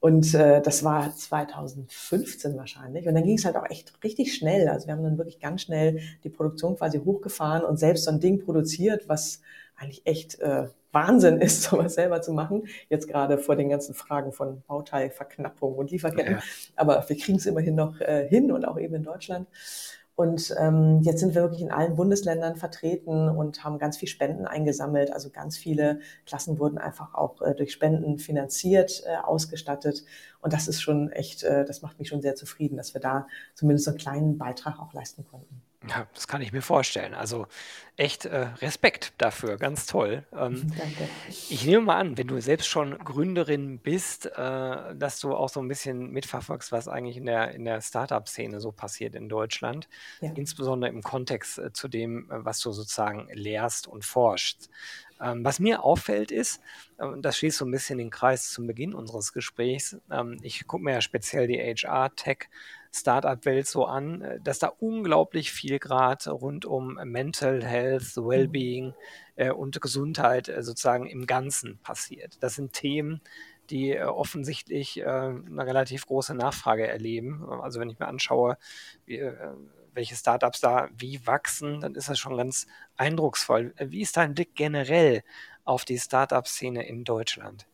Und 0.00 0.34
äh, 0.34 0.60
das 0.60 0.84
war 0.84 1.14
2015 1.14 2.56
wahrscheinlich. 2.56 3.08
Und 3.08 3.14
dann 3.14 3.24
ging 3.24 3.38
es 3.38 3.44
halt 3.44 3.56
auch 3.56 3.68
echt 3.70 4.04
richtig 4.04 4.34
schnell. 4.34 4.68
Also 4.68 4.86
wir 4.86 4.94
haben 4.94 5.02
dann 5.02 5.16
wirklich 5.16 5.40
ganz 5.40 5.62
schnell 5.62 6.00
die 6.24 6.28
Produktion 6.28 6.76
quasi 6.76 6.98
hochgefahren 6.98 7.64
und 7.64 7.78
selbst 7.78 8.04
so 8.04 8.10
ein 8.10 8.20
Ding 8.20 8.44
produziert, 8.44 9.08
was 9.08 9.40
eigentlich 9.76 10.02
echt 10.04 10.40
äh, 10.40 10.68
Wahnsinn 10.94 11.40
ist, 11.40 11.62
sowas 11.64 11.94
selber 11.94 12.22
zu 12.22 12.32
machen. 12.32 12.64
Jetzt 12.88 13.08
gerade 13.08 13.38
vor 13.38 13.56
den 13.56 13.68
ganzen 13.68 13.94
Fragen 13.94 14.32
von 14.32 14.62
Bauteilverknappung 14.66 15.74
und 15.74 15.90
Lieferketten. 15.90 16.36
Ja. 16.36 16.42
Aber 16.76 17.04
wir 17.06 17.16
kriegen 17.16 17.38
es 17.38 17.46
immerhin 17.46 17.74
noch 17.74 18.00
äh, 18.00 18.26
hin 18.28 18.52
und 18.52 18.64
auch 18.64 18.78
eben 18.78 18.94
in 18.94 19.02
Deutschland. 19.02 19.48
Und 20.16 20.54
ähm, 20.60 21.00
jetzt 21.02 21.18
sind 21.18 21.34
wir 21.34 21.42
wirklich 21.42 21.60
in 21.60 21.72
allen 21.72 21.96
Bundesländern 21.96 22.54
vertreten 22.54 23.28
und 23.28 23.64
haben 23.64 23.78
ganz 23.78 23.96
viel 23.96 24.08
Spenden 24.08 24.46
eingesammelt. 24.46 25.12
Also 25.12 25.30
ganz 25.30 25.56
viele 25.56 25.98
Klassen 26.24 26.60
wurden 26.60 26.78
einfach 26.78 27.14
auch 27.14 27.42
äh, 27.42 27.54
durch 27.54 27.72
Spenden 27.72 28.18
finanziert, 28.18 29.02
äh, 29.06 29.16
ausgestattet. 29.16 30.04
Und 30.40 30.52
das 30.52 30.68
ist 30.68 30.80
schon 30.82 31.10
echt, 31.10 31.42
äh, 31.42 31.64
das 31.64 31.82
macht 31.82 31.98
mich 31.98 32.08
schon 32.08 32.22
sehr 32.22 32.36
zufrieden, 32.36 32.76
dass 32.76 32.94
wir 32.94 33.00
da 33.00 33.26
zumindest 33.54 33.86
so 33.86 33.90
einen 33.90 33.98
kleinen 33.98 34.38
Beitrag 34.38 34.78
auch 34.78 34.92
leisten 34.92 35.24
konnten. 35.24 35.63
Ja, 35.86 36.06
das 36.14 36.26
kann 36.28 36.40
ich 36.40 36.52
mir 36.52 36.62
vorstellen. 36.62 37.12
Also 37.14 37.46
echt 37.96 38.24
äh, 38.24 38.48
Respekt 38.62 39.12
dafür, 39.18 39.56
ganz 39.58 39.86
toll. 39.86 40.24
Ähm, 40.32 40.72
Danke. 40.78 41.08
ich 41.28 41.66
nehme 41.66 41.82
mal 41.84 41.96
an, 41.98 42.16
wenn 42.16 42.26
du 42.26 42.40
selbst 42.40 42.68
schon 42.68 42.98
Gründerin 42.98 43.78
bist, 43.78 44.26
äh, 44.26 44.30
dass 44.94 45.20
du 45.20 45.34
auch 45.34 45.48
so 45.48 45.60
ein 45.60 45.68
bisschen 45.68 46.10
mitverfolgst, 46.10 46.72
was 46.72 46.88
eigentlich 46.88 47.16
in 47.18 47.26
der, 47.26 47.52
in 47.52 47.64
der 47.64 47.80
Startup-Szene 47.82 48.60
so 48.60 48.72
passiert 48.72 49.14
in 49.14 49.28
Deutschland, 49.28 49.88
Ja. 50.20 50.32
insbesondere 50.34 50.90
im 50.90 51.02
Kontext 51.02 51.58
äh, 51.58 51.72
zu 51.72 51.88
dem, 51.88 52.30
äh, 52.30 52.44
was 52.44 52.60
du 52.60 52.72
sozusagen 52.72 53.28
lehrst 53.32 53.86
und 53.86 54.04
forschst. 54.04 54.70
Ähm, 55.20 55.44
was 55.44 55.60
mir 55.60 55.84
auffällt 55.84 56.30
ist, 56.32 56.60
äh, 56.98 57.04
und 57.04 57.22
das 57.22 57.36
schließt 57.38 57.58
so 57.58 57.64
ein 57.64 57.70
bisschen 57.70 57.98
den 57.98 58.10
Kreis 58.10 58.50
zum 58.50 58.66
Beginn 58.66 58.94
unseres 58.94 59.32
Gesprächs, 59.32 59.96
ähm, 60.10 60.38
ich 60.42 60.66
gucke 60.66 60.82
mir 60.82 60.92
ja 60.94 61.00
speziell 61.00 61.46
die 61.46 61.58
HR-Tech 61.58 62.48
Startup-Welt 62.94 63.66
so 63.66 63.86
an, 63.86 64.22
äh, 64.22 64.40
dass 64.40 64.58
da 64.60 64.68
unglaublich 64.78 65.52
viel 65.52 65.78
gerade 65.78 66.30
rund 66.30 66.64
um 66.64 66.94
Mental 67.04 67.62
Health, 67.64 68.16
Wellbeing 68.16 68.94
äh, 69.36 69.50
und 69.50 69.80
Gesundheit 69.80 70.48
äh, 70.48 70.62
sozusagen 70.62 71.06
im 71.06 71.26
Ganzen 71.26 71.78
passiert. 71.78 72.36
Das 72.40 72.54
sind 72.54 72.72
Themen, 72.72 73.20
die 73.70 73.92
äh, 73.92 74.04
offensichtlich 74.04 75.00
äh, 75.00 75.04
eine 75.04 75.66
relativ 75.66 76.06
große 76.06 76.34
Nachfrage 76.34 76.86
erleben. 76.86 77.44
Also 77.44 77.80
wenn 77.80 77.90
ich 77.90 77.98
mir 77.98 78.06
anschaue, 78.06 78.56
wie, 79.06 79.18
äh, 79.18 79.34
welche 79.92 80.14
Startups 80.14 80.60
da 80.60 80.88
wie 80.96 81.26
wachsen, 81.26 81.80
dann 81.80 81.94
ist 81.94 82.08
das 82.08 82.18
schon 82.18 82.36
ganz 82.36 82.66
eindrucksvoll. 82.96 83.74
Wie 83.78 84.02
ist 84.02 84.16
dein 84.16 84.34
Blick 84.34 84.54
generell 84.54 85.22
auf 85.64 85.84
die 85.84 85.98
Startup-Szene 85.98 86.86
in 86.86 87.04
Deutschland? 87.04 87.66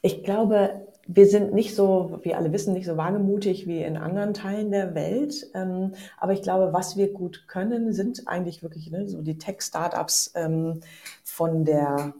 Ich 0.00 0.24
glaube, 0.24 0.91
wir 1.06 1.26
sind 1.26 1.52
nicht 1.52 1.74
so, 1.74 2.20
wie 2.22 2.34
alle 2.34 2.52
wissen, 2.52 2.74
nicht 2.74 2.86
so 2.86 2.96
wagemutig 2.96 3.66
wie 3.66 3.82
in 3.82 3.96
anderen 3.96 4.34
Teilen 4.34 4.70
der 4.70 4.94
Welt. 4.94 5.50
Ähm, 5.54 5.94
aber 6.16 6.32
ich 6.32 6.42
glaube, 6.42 6.72
was 6.72 6.96
wir 6.96 7.12
gut 7.12 7.46
können, 7.48 7.92
sind 7.92 8.28
eigentlich 8.28 8.62
wirklich 8.62 8.90
ne, 8.90 9.08
so 9.08 9.22
die 9.22 9.38
Tech-Startups 9.38 10.32
ähm, 10.34 10.80
von 11.24 11.64
der 11.64 12.14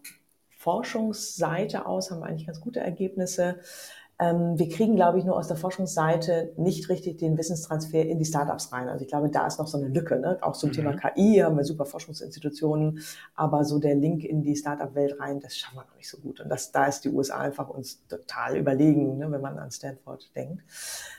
Forschungsseite 0.51 1.87
aus 1.87 2.11
haben 2.11 2.23
eigentlich 2.23 2.47
ganz 2.47 2.61
gute 2.61 2.81
Ergebnisse. 2.81 3.57
Ähm, 4.23 4.57
wir 4.57 4.69
kriegen, 4.69 4.95
glaube 4.95 5.19
ich, 5.19 5.25
nur 5.25 5.37
aus 5.37 5.49
der 5.49 5.57
Forschungsseite 5.57 6.53
nicht 6.57 6.89
richtig 6.89 7.19
den 7.19 7.37
Wissenstransfer 7.37 8.03
in 8.03 8.21
die 8.21 8.25
Startups 8.25 8.73
rein. 8.73 8.89
Also 8.89 9.03
ich 9.03 9.09
glaube, 9.09 9.29
da 9.31 9.49
ist 9.49 9.59
noch 9.59 9.67
so 9.67 9.79
eine 9.79 9.89
Lücke. 9.89 10.21
Ne? 10.21 10.39
Auch 10.43 10.53
zum 10.53 10.69
Mhm. 10.71 10.75
Thema 10.75 10.93
KI 10.93 11.41
haben 11.43 11.57
wir 11.57 11.65
super 11.65 11.87
Forschungsinstitutionen, 11.87 13.01
aber 13.35 13.65
so 13.65 13.81
der 13.81 13.97
Link 13.97 14.23
in 14.23 14.43
die 14.43 14.55
Startup-Welt 14.55 15.19
rein, 15.19 15.41
das 15.41 15.57
schaffen 15.57 15.79
wir 15.79 15.87
noch 15.87 15.97
nicht 15.97 16.09
so 16.09 16.19
gut. 16.19 16.41
Und 16.41 16.49
das, 16.51 16.71
da 16.71 16.85
ist 16.85 17.01
die 17.05 17.09
USA 17.09 17.39
einfach 17.39 17.69
uns 17.69 18.07
total 18.07 18.57
überlegen, 18.57 19.19
ne, 19.19 19.29
wenn 19.29 19.41
man 19.41 19.59
an 19.59 19.73
Stanford 19.73 20.31
denkt. 20.37 20.63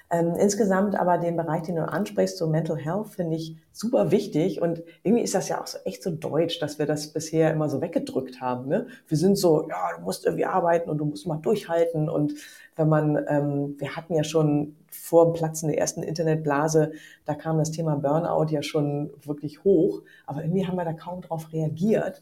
Ähm, 0.10 0.36
insgesamt 0.38 0.96
aber 0.96 1.18
den 1.18 1.36
Bereich, 1.36 1.64
den 1.64 1.76
du 1.76 1.86
ansprichst, 1.86 2.38
so 2.38 2.48
Mental 2.48 2.78
Health, 2.78 3.10
finde 3.10 3.36
ich 3.36 3.58
super 3.74 4.12
wichtig. 4.12 4.62
Und 4.62 4.84
irgendwie 5.02 5.24
ist 5.24 5.36
das 5.36 5.50
ja 5.50 5.60
auch 5.60 5.68
so 5.68 5.80
echt 5.84 6.04
so 6.04 6.12
deutsch, 6.12 6.60
dass 6.60 6.80
wir 6.80 6.86
das 6.86 7.08
bisher 7.08 7.52
immer 7.52 7.68
so 7.68 7.82
weggedrückt 7.82 8.40
haben. 8.40 8.70
Ne? 8.70 8.88
Wir 9.08 9.18
sind 9.18 9.38
so, 9.38 9.68
ja, 9.68 9.98
du 9.98 10.04
musst 10.04 10.26
irgendwie 10.26 10.46
arbeiten 10.46 10.90
und 10.90 11.00
du 11.00 11.06
musst 11.06 11.26
mal 11.28 11.38
durchhalten. 11.38 12.08
Und 12.10 12.34
wenn 12.76 12.90
man, 12.90 13.24
ähm, 13.28 13.76
wir 13.78 13.96
hatten 13.96 14.16
ja 14.16 14.24
schon 14.24 14.76
vor 14.90 15.26
dem 15.26 15.34
Platzen 15.34 15.70
der 15.70 15.78
ersten 15.78 16.04
Internetblase, 16.04 16.94
da 17.26 17.36
kam 17.36 17.58
das 17.58 17.72
Thema 17.72 17.96
Burnout 17.96 18.52
ja 18.52 18.62
schon 18.62 19.12
wirklich 19.24 19.64
hoch. 19.64 20.02
Aber 20.26 20.44
irgendwie 20.44 20.68
haben 20.68 20.78
wir 20.78 20.86
da 20.86 20.94
kaum 20.94 21.22
drauf 21.22 21.52
reagiert. 21.54 22.22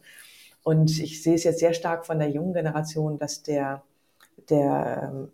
Und 0.63 0.99
ich 0.99 1.23
sehe 1.23 1.35
es 1.35 1.43
jetzt 1.43 1.59
sehr 1.59 1.73
stark 1.73 2.05
von 2.05 2.19
der 2.19 2.29
jungen 2.29 2.53
Generation, 2.53 3.17
dass 3.17 3.43
der, 3.43 3.83
der 4.49 5.11
ähm, 5.11 5.31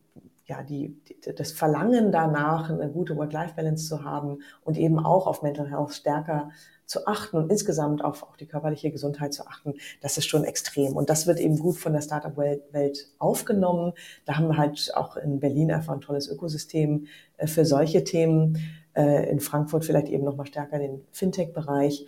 ja, 0.47 0.63
die, 0.63 0.97
die, 1.03 1.35
das 1.35 1.51
Verlangen 1.51 2.11
danach, 2.11 2.69
eine 2.69 2.89
gute 2.89 3.17
Work-Life-Balance 3.17 3.87
zu 3.87 4.03
haben 4.03 4.39
und 4.63 4.77
eben 4.77 4.99
auch 4.99 5.27
auf 5.27 5.41
Mental 5.41 5.69
Health 5.69 5.93
stärker 5.93 6.49
zu 6.85 7.05
achten 7.05 7.35
und 7.35 7.51
insgesamt 7.51 8.01
auf 8.01 8.23
auch 8.23 8.37
die 8.37 8.45
körperliche 8.45 8.89
Gesundheit 8.89 9.33
zu 9.33 9.45
achten, 9.45 9.73
das 10.01 10.17
ist 10.17 10.25
schon 10.25 10.45
extrem. 10.45 10.95
Und 10.95 11.09
das 11.09 11.27
wird 11.27 11.39
eben 11.39 11.59
gut 11.59 11.75
von 11.75 11.91
der 11.91 12.01
Startup-Welt 12.01 13.09
aufgenommen. 13.19 13.91
Da 14.25 14.37
haben 14.37 14.47
wir 14.47 14.57
halt 14.57 14.91
auch 14.95 15.17
in 15.17 15.41
Berlin 15.41 15.69
einfach 15.69 15.93
ein 15.93 16.01
tolles 16.01 16.29
Ökosystem 16.29 17.07
äh, 17.35 17.47
für 17.47 17.65
solche 17.65 18.05
Themen. 18.05 18.57
Äh, 18.93 19.29
in 19.29 19.41
Frankfurt 19.41 19.83
vielleicht 19.83 20.07
eben 20.07 20.23
nochmal 20.23 20.47
stärker 20.47 20.79
den 20.79 21.05
Fintech-Bereich. 21.11 22.07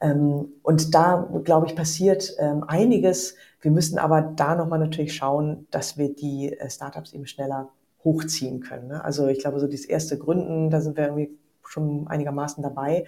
Ähm, 0.00 0.52
und 0.62 0.94
da, 0.94 1.28
glaube 1.44 1.66
ich, 1.66 1.74
passiert 1.74 2.34
ähm, 2.38 2.64
einiges. 2.66 3.34
Wir 3.60 3.70
müssen 3.72 3.98
aber 3.98 4.22
da 4.22 4.54
nochmal 4.54 4.78
natürlich 4.78 5.14
schauen, 5.14 5.66
dass 5.70 5.98
wir 5.98 6.14
die 6.14 6.56
äh, 6.56 6.70
Startups 6.70 7.12
eben 7.12 7.26
schneller 7.26 7.68
hochziehen 8.04 8.60
können. 8.60 8.88
Ne? 8.88 9.04
Also 9.04 9.28
ich 9.28 9.40
glaube, 9.40 9.60
so 9.60 9.66
das 9.66 9.84
erste 9.84 10.18
Gründen, 10.18 10.70
da 10.70 10.80
sind 10.80 10.96
wir 10.96 11.04
irgendwie 11.04 11.30
schon 11.66 12.08
einigermaßen 12.08 12.62
dabei. 12.62 13.04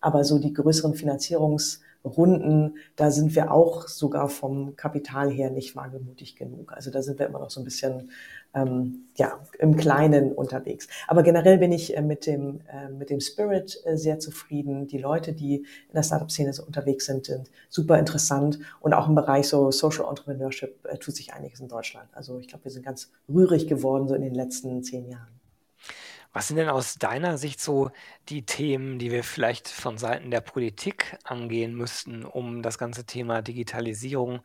Aber 0.00 0.24
so 0.24 0.38
die 0.38 0.52
größeren 0.52 0.94
Finanzierungsrunden, 2.10 2.78
da 2.96 3.10
sind 3.10 3.34
wir 3.34 3.52
auch 3.52 3.88
sogar 3.88 4.28
vom 4.28 4.76
Kapital 4.76 5.30
her 5.30 5.50
nicht 5.50 5.76
wagemutig 5.76 6.36
genug. 6.36 6.72
Also 6.72 6.90
da 6.90 7.02
sind 7.02 7.18
wir 7.18 7.26
immer 7.26 7.40
noch 7.40 7.50
so 7.50 7.60
ein 7.60 7.64
bisschen 7.64 8.10
ähm, 8.54 9.06
ja, 9.16 9.38
im 9.58 9.76
Kleinen 9.76 10.32
unterwegs. 10.32 10.88
Aber 11.08 11.22
generell 11.22 11.58
bin 11.58 11.72
ich 11.72 11.96
äh, 11.96 12.02
mit, 12.02 12.26
dem, 12.26 12.60
äh, 12.72 12.88
mit 12.88 13.10
dem 13.10 13.20
Spirit 13.20 13.80
äh, 13.84 13.96
sehr 13.96 14.18
zufrieden. 14.18 14.86
Die 14.86 14.98
Leute, 14.98 15.32
die 15.32 15.56
in 15.56 15.94
der 15.94 16.02
Startup-Szene 16.02 16.52
so 16.52 16.64
unterwegs 16.64 17.06
sind, 17.06 17.26
sind 17.26 17.50
super 17.68 17.98
interessant. 17.98 18.58
Und 18.80 18.94
auch 18.94 19.08
im 19.08 19.14
Bereich 19.14 19.48
so 19.48 19.70
Social 19.70 20.08
Entrepreneurship 20.08 20.86
äh, 20.86 20.96
tut 20.98 21.14
sich 21.16 21.34
einiges 21.34 21.60
in 21.60 21.68
Deutschland. 21.68 22.08
Also 22.12 22.38
ich 22.38 22.48
glaube, 22.48 22.64
wir 22.64 22.72
sind 22.72 22.84
ganz 22.84 23.10
rührig 23.28 23.66
geworden 23.66 24.08
so 24.08 24.14
in 24.14 24.22
den 24.22 24.34
letzten 24.34 24.82
zehn 24.82 25.08
Jahren. 25.08 25.35
Was 26.36 26.48
sind 26.48 26.56
denn 26.58 26.68
aus 26.68 26.96
deiner 26.96 27.38
Sicht 27.38 27.62
so 27.62 27.90
die 28.28 28.44
Themen, 28.44 28.98
die 28.98 29.10
wir 29.10 29.24
vielleicht 29.24 29.68
von 29.68 29.96
Seiten 29.96 30.30
der 30.30 30.42
Politik 30.42 31.16
angehen 31.24 31.74
müssten, 31.74 32.26
um 32.26 32.60
das 32.60 32.76
ganze 32.76 33.06
Thema 33.06 33.40
Digitalisierung 33.40 34.42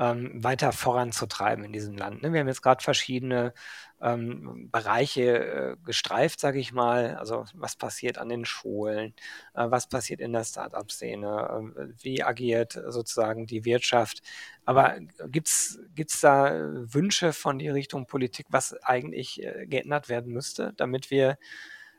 ähm, 0.00 0.42
weiter 0.42 0.72
voranzutreiben 0.72 1.62
in 1.64 1.72
diesem 1.72 1.96
Land? 1.96 2.22
Ne? 2.22 2.32
Wir 2.32 2.40
haben 2.40 2.48
jetzt 2.48 2.62
gerade 2.62 2.82
verschiedene 2.82 3.52
ähm, 4.00 4.70
Bereiche 4.72 5.76
äh, 5.76 5.76
gestreift, 5.84 6.40
sage 6.40 6.58
ich 6.58 6.72
mal. 6.72 7.16
Also 7.16 7.44
was 7.52 7.76
passiert 7.76 8.16
an 8.16 8.30
den 8.30 8.46
Schulen, 8.46 9.14
äh, 9.54 9.70
was 9.70 9.88
passiert 9.88 10.20
in 10.20 10.32
der 10.32 10.44
Start-up-Szene, 10.44 11.72
äh, 11.76 11.88
wie 12.02 12.22
agiert 12.22 12.80
sozusagen 12.88 13.46
die 13.46 13.66
Wirtschaft. 13.66 14.22
Aber 14.64 14.96
gibt 15.28 15.48
es 15.48 16.20
da 16.20 16.50
Wünsche 16.52 17.32
von 17.34 17.58
die 17.58 17.68
Richtung 17.68 18.06
Politik, 18.06 18.46
was 18.50 18.72
eigentlich 18.82 19.42
äh, 19.42 19.66
geändert 19.66 20.08
werden 20.08 20.32
müsste, 20.32 20.72
damit 20.76 21.10
wir 21.10 21.38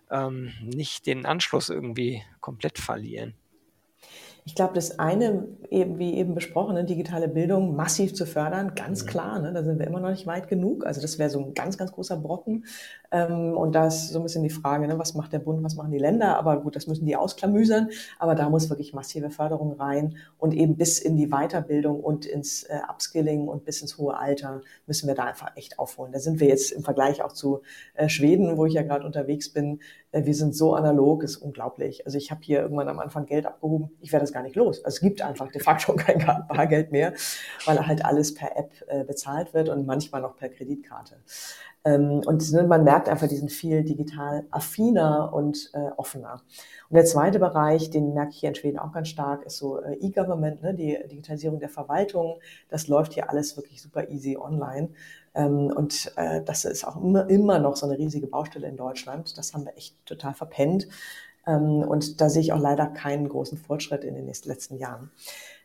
ähm, 0.10 0.54
nicht 0.62 1.06
den 1.06 1.26
Anschluss 1.28 1.70
irgendwie 1.70 2.24
komplett 2.40 2.80
verlieren? 2.80 3.36
Ich 4.44 4.56
glaube, 4.56 4.74
das 4.74 4.98
eine, 4.98 5.48
eben, 5.70 6.00
wie 6.00 6.16
eben 6.16 6.34
besprochen, 6.34 6.74
ne, 6.74 6.84
digitale 6.84 7.28
Bildung 7.28 7.76
massiv 7.76 8.16
zu 8.16 8.26
fördern, 8.26 8.74
ganz 8.74 9.04
Mhm. 9.04 9.08
klar, 9.08 9.40
ne, 9.40 9.54
da 9.54 9.64
sind 9.64 9.78
wir 9.78 9.86
immer 9.86 10.00
noch 10.00 10.10
nicht 10.10 10.26
weit 10.26 10.48
genug. 10.48 10.84
Also 10.84 11.00
das 11.00 11.20
wäre 11.20 11.30
so 11.30 11.40
ein 11.40 11.54
ganz, 11.54 11.78
ganz 11.78 11.92
großer 11.92 12.18
Brocken. 12.18 12.66
Ähm, 13.12 13.56
und 13.56 13.76
da 13.76 13.86
ist 13.88 14.10
so 14.10 14.20
ein 14.20 14.24
bisschen 14.24 14.42
die 14.42 14.50
Frage, 14.50 14.88
ne, 14.88 14.98
was 14.98 15.14
macht 15.14 15.32
der 15.32 15.40
Bund, 15.40 15.64
was 15.64 15.76
machen 15.76 15.92
die 15.92 16.00
Länder? 16.00 16.38
Aber 16.40 16.60
gut, 16.62 16.76
das 16.76 16.88
müssen 16.88 17.06
die 17.06 17.16
ausklamüsern. 17.16 17.90
Aber 18.18 18.34
da 18.34 18.50
muss 18.50 18.68
wirklich 18.70 18.94
massive 18.94 19.30
Förderung 19.30 19.74
rein 19.74 20.16
und 20.40 20.54
eben 20.56 20.76
bis 20.76 20.98
in 21.00 21.18
die 21.18 21.28
Weiterbildung 21.28 22.00
und 22.00 22.26
ins 22.26 22.64
äh, 22.64 22.80
Upskilling 22.90 23.48
und 23.48 23.64
bis 23.64 23.82
ins 23.82 24.00
hohe 24.00 24.18
Alter 24.18 24.62
müssen 24.88 25.08
wir 25.08 25.14
da 25.16 25.26
einfach 25.26 25.56
echt 25.56 25.78
aufholen. 25.78 26.12
Da 26.14 26.20
sind 26.20 26.40
wir 26.40 26.48
jetzt 26.48 26.72
im 26.72 26.84
Vergleich 26.84 27.22
auch 27.24 27.34
zu 27.34 27.62
äh, 27.94 28.10
Schweden, 28.10 28.58
wo 28.58 28.66
ich 28.66 28.74
ja 28.74 28.82
gerade 28.82 29.06
unterwegs 29.06 29.50
bin, 29.54 29.80
äh, 30.12 30.26
wir 30.26 30.34
sind 30.36 30.56
so 30.56 30.74
analog, 30.74 31.24
ist 31.24 31.38
unglaublich. 31.38 32.06
Also 32.06 32.18
ich 32.18 32.32
habe 32.32 32.42
hier 32.44 32.62
irgendwann 32.62 32.88
am 32.90 33.00
Anfang 33.00 33.26
Geld 33.26 33.46
abgehoben, 33.46 33.92
ich 34.02 34.12
werde 34.12 34.24
das 34.24 34.31
gar 34.32 34.44
nicht 34.44 34.56
los. 34.56 34.84
Also 34.84 34.96
es 34.96 35.02
gibt 35.02 35.22
einfach 35.22 35.52
de 35.52 35.62
facto 35.62 35.94
kein 35.96 36.20
Bargeld 36.48 36.92
mehr, 36.92 37.14
weil 37.66 37.86
halt 37.86 38.06
alles 38.06 38.34
per 38.34 38.58
App 38.58 38.72
äh, 38.88 39.04
bezahlt 39.04 39.54
wird 39.54 39.70
und 39.70 39.86
manchmal 39.86 40.22
noch 40.22 40.36
per 40.36 40.50
Kreditkarte. 40.50 41.18
Ähm, 41.84 42.22
und 42.26 42.52
ne, 42.52 42.64
man 42.64 42.84
merkt 42.84 43.10
einfach, 43.10 43.28
die 43.28 43.38
sind 43.38 43.52
viel 43.52 43.84
digital 43.84 44.46
affiner 44.52 45.34
und 45.34 45.72
äh, 45.74 45.90
offener. 45.98 46.42
Und 46.90 46.96
der 46.96 47.06
zweite 47.06 47.40
Bereich, 47.40 47.90
den 47.90 48.14
merke 48.14 48.32
ich 48.32 48.40
hier 48.40 48.50
in 48.50 48.56
Schweden 48.56 48.78
auch 48.78 48.92
ganz 48.92 49.08
stark, 49.08 49.46
ist 49.46 49.58
so 49.58 49.82
äh, 49.82 49.96
E-Government, 49.96 50.62
ne, 50.62 50.76
die 50.76 50.98
Digitalisierung 51.10 51.60
der 51.60 51.70
Verwaltung. 51.70 52.40
Das 52.70 52.88
läuft 52.88 53.14
hier 53.14 53.30
alles 53.30 53.58
wirklich 53.58 53.82
super 53.82 54.10
easy 54.10 54.38
online. 54.38 54.90
Ähm, 55.34 55.72
und 55.76 56.12
äh, 56.18 56.44
das 56.44 56.66
ist 56.66 56.86
auch 56.86 57.02
immer, 57.02 57.28
immer 57.30 57.58
noch 57.58 57.76
so 57.76 57.88
eine 57.88 57.98
riesige 57.98 58.28
Baustelle 58.28 58.68
in 58.68 58.78
Deutschland. 58.78 59.36
Das 59.38 59.54
haben 59.54 59.66
wir 59.66 59.76
echt 59.76 59.96
total 60.06 60.36
verpennt. 60.36 60.88
Ähm, 61.48 61.80
und 61.80 62.22
da 62.22 62.30
sehe 62.30 62.42
ich 62.42 62.54
auch 62.54 62.60
leider 62.60 62.88
keinen 62.88 63.28
großen 63.28 63.58
Fortschritt 63.58 64.04
in 64.04 64.16
den 64.16 64.28
letzten 64.28 64.78
Jahren. 64.78 65.12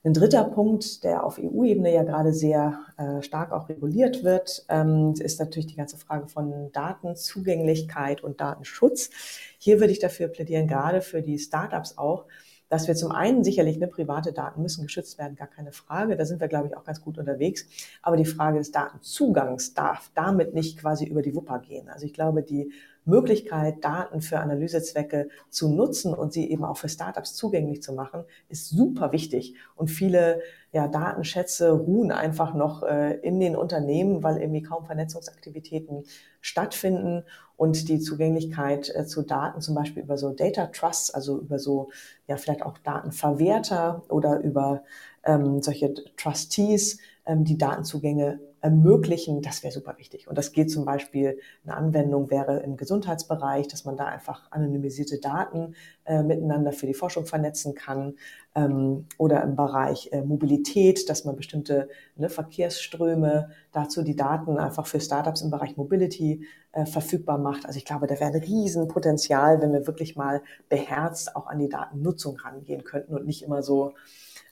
Ein 0.04 0.14
dritter 0.14 0.44
Punkt, 0.44 1.02
der 1.04 1.24
auf 1.24 1.38
EU-Ebene 1.38 1.92
ja 1.92 2.04
gerade 2.04 2.32
sehr 2.32 2.78
äh, 2.96 3.22
stark 3.22 3.52
auch 3.52 3.68
reguliert 3.68 4.22
wird, 4.22 4.64
ähm, 4.68 5.14
ist 5.18 5.40
natürlich 5.40 5.66
die 5.66 5.76
ganze 5.76 5.96
Frage 5.96 6.28
von 6.28 6.70
Datenzugänglichkeit 6.72 8.22
und 8.22 8.40
Datenschutz. 8.40 9.10
Hier 9.58 9.80
würde 9.80 9.92
ich 9.92 9.98
dafür 9.98 10.28
plädieren, 10.28 10.68
gerade 10.68 11.00
für 11.00 11.22
die 11.22 11.38
Startups 11.38 11.98
auch, 11.98 12.26
dass 12.68 12.88
wir 12.88 12.94
zum 12.94 13.12
einen 13.12 13.44
sicherlich 13.44 13.78
ne, 13.78 13.86
private 13.86 14.32
Daten 14.32 14.62
müssen 14.62 14.84
geschützt 14.84 15.18
werden, 15.18 15.36
gar 15.36 15.46
keine 15.46 15.72
Frage. 15.72 16.16
Da 16.16 16.24
sind 16.24 16.40
wir, 16.40 16.48
glaube 16.48 16.68
ich, 16.68 16.76
auch 16.76 16.84
ganz 16.84 17.00
gut 17.00 17.18
unterwegs. 17.18 17.66
Aber 18.02 18.16
die 18.16 18.24
Frage 18.24 18.58
des 18.58 18.72
Datenzugangs 18.72 19.74
darf 19.74 20.10
damit 20.14 20.54
nicht 20.54 20.78
quasi 20.78 21.04
über 21.04 21.22
die 21.22 21.34
Wupper 21.34 21.60
gehen. 21.60 21.88
Also 21.88 22.06
ich 22.06 22.12
glaube, 22.12 22.42
die 22.42 22.72
Möglichkeit, 23.06 23.84
Daten 23.84 24.20
für 24.20 24.40
Analysezwecke 24.40 25.28
zu 25.48 25.68
nutzen 25.68 26.12
und 26.12 26.32
sie 26.32 26.50
eben 26.50 26.64
auch 26.64 26.76
für 26.76 26.88
Startups 26.88 27.34
zugänglich 27.34 27.82
zu 27.82 27.92
machen, 27.92 28.24
ist 28.48 28.68
super 28.68 29.12
wichtig. 29.12 29.54
Und 29.76 29.88
viele 29.88 30.42
ja, 30.72 30.88
Datenschätze 30.88 31.70
ruhen 31.70 32.12
einfach 32.12 32.52
noch 32.52 32.82
äh, 32.82 33.14
in 33.20 33.40
den 33.40 33.56
Unternehmen, 33.56 34.22
weil 34.22 34.38
irgendwie 34.38 34.62
kaum 34.62 34.84
Vernetzungsaktivitäten 34.84 36.04
stattfinden 36.40 37.24
und 37.56 37.88
die 37.88 38.00
Zugänglichkeit 38.00 38.94
äh, 38.94 39.06
zu 39.06 39.22
Daten, 39.22 39.60
zum 39.60 39.74
Beispiel 39.74 40.02
über 40.02 40.18
so 40.18 40.30
Data 40.30 40.66
Trusts, 40.66 41.10
also 41.10 41.38
über 41.38 41.58
so, 41.58 41.90
ja, 42.26 42.36
vielleicht 42.36 42.62
auch 42.62 42.78
Datenverwerter 42.78 44.02
oder 44.08 44.40
über 44.40 44.84
ähm, 45.24 45.62
solche 45.62 45.94
Trustees, 46.16 46.98
ähm, 47.24 47.44
die 47.44 47.56
Datenzugänge 47.56 48.40
ermöglichen, 48.66 49.42
das 49.42 49.62
wäre 49.62 49.72
super 49.72 49.96
wichtig. 49.96 50.26
Und 50.26 50.36
das 50.36 50.50
geht 50.50 50.72
zum 50.72 50.84
Beispiel, 50.84 51.38
eine 51.64 51.76
Anwendung 51.76 52.30
wäre 52.30 52.58
im 52.64 52.76
Gesundheitsbereich, 52.76 53.68
dass 53.68 53.84
man 53.84 53.96
da 53.96 54.06
einfach 54.06 54.50
anonymisierte 54.50 55.20
Daten 55.20 55.76
äh, 56.04 56.24
miteinander 56.24 56.72
für 56.72 56.88
die 56.88 56.94
Forschung 56.94 57.26
vernetzen 57.26 57.76
kann 57.76 58.16
ähm, 58.56 59.06
oder 59.18 59.40
im 59.44 59.54
Bereich 59.54 60.10
äh, 60.10 60.20
Mobilität, 60.22 61.08
dass 61.08 61.24
man 61.24 61.36
bestimmte 61.36 61.88
ne, 62.16 62.28
Verkehrsströme 62.28 63.50
dazu 63.70 64.02
die 64.02 64.16
Daten 64.16 64.58
einfach 64.58 64.86
für 64.86 65.00
Startups 65.00 65.42
im 65.42 65.50
Bereich 65.50 65.76
Mobility 65.76 66.44
äh, 66.72 66.86
verfügbar 66.86 67.38
macht. 67.38 67.66
Also 67.66 67.78
ich 67.78 67.84
glaube, 67.84 68.08
da 68.08 68.18
wäre 68.18 68.32
ein 68.32 68.42
Riesenpotenzial, 68.42 69.62
wenn 69.62 69.72
wir 69.72 69.86
wirklich 69.86 70.16
mal 70.16 70.42
beherzt 70.68 71.36
auch 71.36 71.46
an 71.46 71.60
die 71.60 71.68
Datennutzung 71.68 72.36
rangehen 72.40 72.82
könnten 72.82 73.14
und 73.14 73.26
nicht 73.26 73.44
immer 73.44 73.62
so 73.62 73.92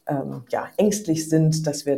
ähm, 0.06 0.44
ja, 0.50 0.68
ängstlich 0.76 1.28
sind, 1.28 1.66
dass 1.66 1.86
wir 1.86 1.96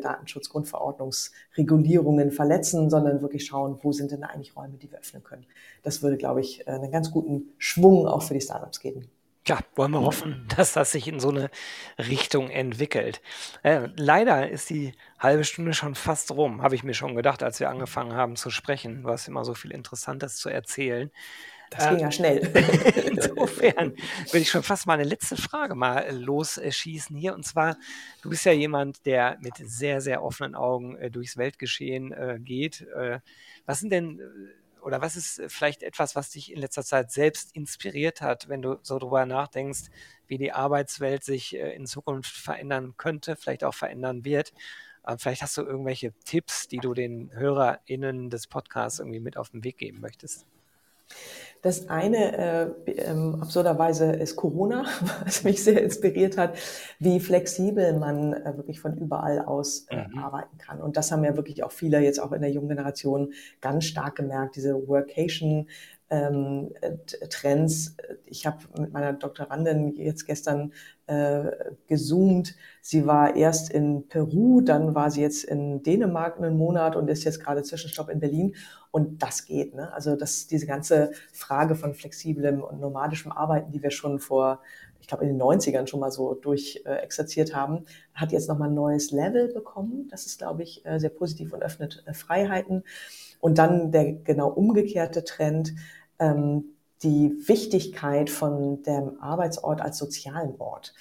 Datenschutzgrundverordnungsregulierungen 2.06 2.30
verletzen, 2.30 2.90
sondern 2.90 3.22
wirklich 3.22 3.46
schauen, 3.46 3.78
wo 3.82 3.92
sind 3.92 4.10
denn 4.12 4.22
eigentlich 4.22 4.56
Räume, 4.56 4.78
die 4.78 4.90
wir 4.90 4.98
öffnen 4.98 5.22
können. 5.22 5.46
Das 5.82 6.02
würde, 6.02 6.16
glaube 6.16 6.40
ich, 6.40 6.66
äh, 6.66 6.70
einen 6.70 6.92
ganz 6.92 7.10
guten 7.10 7.54
Schwung 7.58 8.06
auch 8.06 8.22
für 8.22 8.34
die 8.34 8.40
Startups 8.40 8.80
geben. 8.80 9.08
Ja, 9.46 9.60
wollen 9.76 9.92
wir 9.92 10.00
hoffen, 10.00 10.44
dass 10.56 10.72
das 10.72 10.92
sich 10.92 11.06
in 11.06 11.20
so 11.20 11.28
eine 11.28 11.50
Richtung 11.98 12.50
entwickelt. 12.50 13.20
Äh, 13.62 13.88
leider 13.96 14.48
ist 14.50 14.70
die 14.70 14.92
halbe 15.18 15.44
Stunde 15.44 15.72
schon 15.72 15.94
fast 15.94 16.32
rum, 16.32 16.62
habe 16.62 16.74
ich 16.74 16.82
mir 16.82 16.94
schon 16.94 17.14
gedacht, 17.14 17.42
als 17.42 17.60
wir 17.60 17.70
angefangen 17.70 18.14
haben 18.14 18.36
zu 18.36 18.50
sprechen. 18.50 19.02
Du 19.02 19.08
hast 19.08 19.28
immer 19.28 19.44
so 19.44 19.54
viel 19.54 19.70
Interessantes 19.70 20.36
zu 20.36 20.48
erzählen. 20.48 21.10
Das 21.70 21.88
ging 21.88 21.98
ja 21.98 22.10
schnell. 22.10 22.38
Insofern 23.10 23.94
würde 24.26 24.38
ich 24.38 24.50
schon 24.50 24.62
fast 24.62 24.86
mal 24.86 24.94
eine 24.94 25.04
letzte 25.04 25.36
Frage 25.36 25.74
mal 25.74 25.98
äh, 25.98 26.12
losschießen 26.12 27.16
hier. 27.16 27.34
Und 27.34 27.44
zwar, 27.44 27.76
du 28.22 28.30
bist 28.30 28.44
ja 28.44 28.52
jemand, 28.52 29.04
der 29.06 29.38
mit 29.40 29.56
sehr, 29.56 30.00
sehr 30.00 30.22
offenen 30.22 30.54
Augen 30.54 30.96
äh, 30.96 31.10
durchs 31.10 31.36
Weltgeschehen 31.36 32.12
äh, 32.12 32.38
geht. 32.40 32.86
Was 33.66 33.80
sind 33.80 33.90
denn 33.90 34.20
oder 34.82 35.00
was 35.00 35.16
ist 35.16 35.42
vielleicht 35.48 35.82
etwas, 35.82 36.14
was 36.14 36.30
dich 36.30 36.52
in 36.52 36.60
letzter 36.60 36.84
Zeit 36.84 37.10
selbst 37.10 37.56
inspiriert 37.56 38.20
hat, 38.20 38.48
wenn 38.48 38.62
du 38.62 38.78
so 38.82 39.00
drüber 39.00 39.26
nachdenkst, 39.26 39.90
wie 40.28 40.38
die 40.38 40.52
Arbeitswelt 40.52 41.24
sich 41.24 41.56
in 41.56 41.86
Zukunft 41.86 42.30
verändern 42.30 42.94
könnte, 42.96 43.34
vielleicht 43.34 43.64
auch 43.64 43.74
verändern 43.74 44.24
wird? 44.24 44.52
Vielleicht 45.18 45.42
hast 45.42 45.56
du 45.56 45.62
irgendwelche 45.62 46.12
Tipps, 46.24 46.68
die 46.68 46.78
du 46.78 46.94
den 46.94 47.32
HörerInnen 47.32 48.30
des 48.30 48.46
Podcasts 48.46 49.00
irgendwie 49.00 49.20
mit 49.20 49.36
auf 49.36 49.50
den 49.50 49.64
Weg 49.64 49.78
geben 49.78 50.00
möchtest. 50.00 50.46
Das 51.66 51.88
eine 51.88 52.72
äh, 52.86 52.92
ähm, 52.92 53.38
absurderweise 53.42 54.12
ist 54.12 54.36
Corona, 54.36 54.84
was 55.24 55.42
mich 55.42 55.64
sehr 55.64 55.82
inspiriert 55.82 56.38
hat, 56.38 56.56
wie 57.00 57.18
flexibel 57.18 57.98
man 57.98 58.34
äh, 58.34 58.56
wirklich 58.56 58.78
von 58.78 58.96
überall 58.96 59.40
aus 59.40 59.88
äh, 59.90 60.06
mhm. 60.06 60.18
arbeiten 60.18 60.58
kann. 60.58 60.80
Und 60.80 60.96
das 60.96 61.10
haben 61.10 61.24
ja 61.24 61.36
wirklich 61.36 61.64
auch 61.64 61.72
viele 61.72 61.98
jetzt 61.98 62.20
auch 62.20 62.30
in 62.30 62.42
der 62.42 62.52
jungen 62.52 62.68
Generation 62.68 63.32
ganz 63.60 63.86
stark 63.86 64.14
gemerkt, 64.14 64.54
diese 64.54 64.86
Workation 64.86 65.66
ähm, 66.10 66.72
Trends. 67.30 67.96
Ich 68.24 68.46
habe 68.46 68.58
mit 68.78 68.92
meiner 68.92 69.12
Doktorandin 69.12 69.94
jetzt 69.96 70.26
gestern 70.26 70.72
äh, 71.06 71.50
gezoomt. 71.86 72.54
Sie 72.80 73.06
war 73.06 73.36
erst 73.36 73.70
in 73.70 74.08
Peru, 74.08 74.60
dann 74.60 74.94
war 74.94 75.10
sie 75.10 75.22
jetzt 75.22 75.44
in 75.44 75.82
Dänemark 75.82 76.38
einen 76.38 76.56
Monat 76.56 76.96
und 76.96 77.08
ist 77.08 77.24
jetzt 77.24 77.42
gerade 77.42 77.62
Zwischenstopp 77.62 78.08
in 78.08 78.20
Berlin. 78.20 78.54
Und 78.90 79.22
das 79.22 79.44
geht. 79.44 79.74
Ne? 79.74 79.92
Also 79.92 80.16
das, 80.16 80.46
diese 80.46 80.66
ganze 80.66 81.12
Frage 81.32 81.74
von 81.74 81.94
flexiblem 81.94 82.62
und 82.62 82.80
nomadischem 82.80 83.32
Arbeiten, 83.32 83.72
die 83.72 83.82
wir 83.82 83.90
schon 83.90 84.18
vor, 84.20 84.60
ich 85.00 85.06
glaube, 85.06 85.24
in 85.24 85.30
den 85.30 85.42
90ern 85.42 85.86
schon 85.86 86.00
mal 86.00 86.10
so 86.10 86.34
durchexerziert 86.34 87.50
äh, 87.50 87.54
haben, 87.54 87.84
hat 88.14 88.32
jetzt 88.32 88.48
nochmal 88.48 88.68
ein 88.68 88.74
neues 88.74 89.10
Level 89.10 89.52
bekommen. 89.52 90.08
Das 90.10 90.26
ist, 90.26 90.38
glaube 90.38 90.62
ich, 90.62 90.84
äh, 90.86 90.98
sehr 90.98 91.10
positiv 91.10 91.52
und 91.52 91.62
öffnet 91.62 92.02
äh, 92.06 92.14
Freiheiten. 92.14 92.82
Und 93.46 93.58
dann 93.58 93.92
der 93.92 94.12
genau 94.12 94.48
umgekehrte 94.48 95.22
Trend, 95.22 95.72
ähm, 96.18 96.64
die 97.04 97.32
Wichtigkeit 97.46 98.28
von 98.28 98.82
dem 98.82 99.20
Arbeitsort 99.20 99.80
als 99.80 99.98
sozialen 99.98 100.56
Ort. 100.58 100.94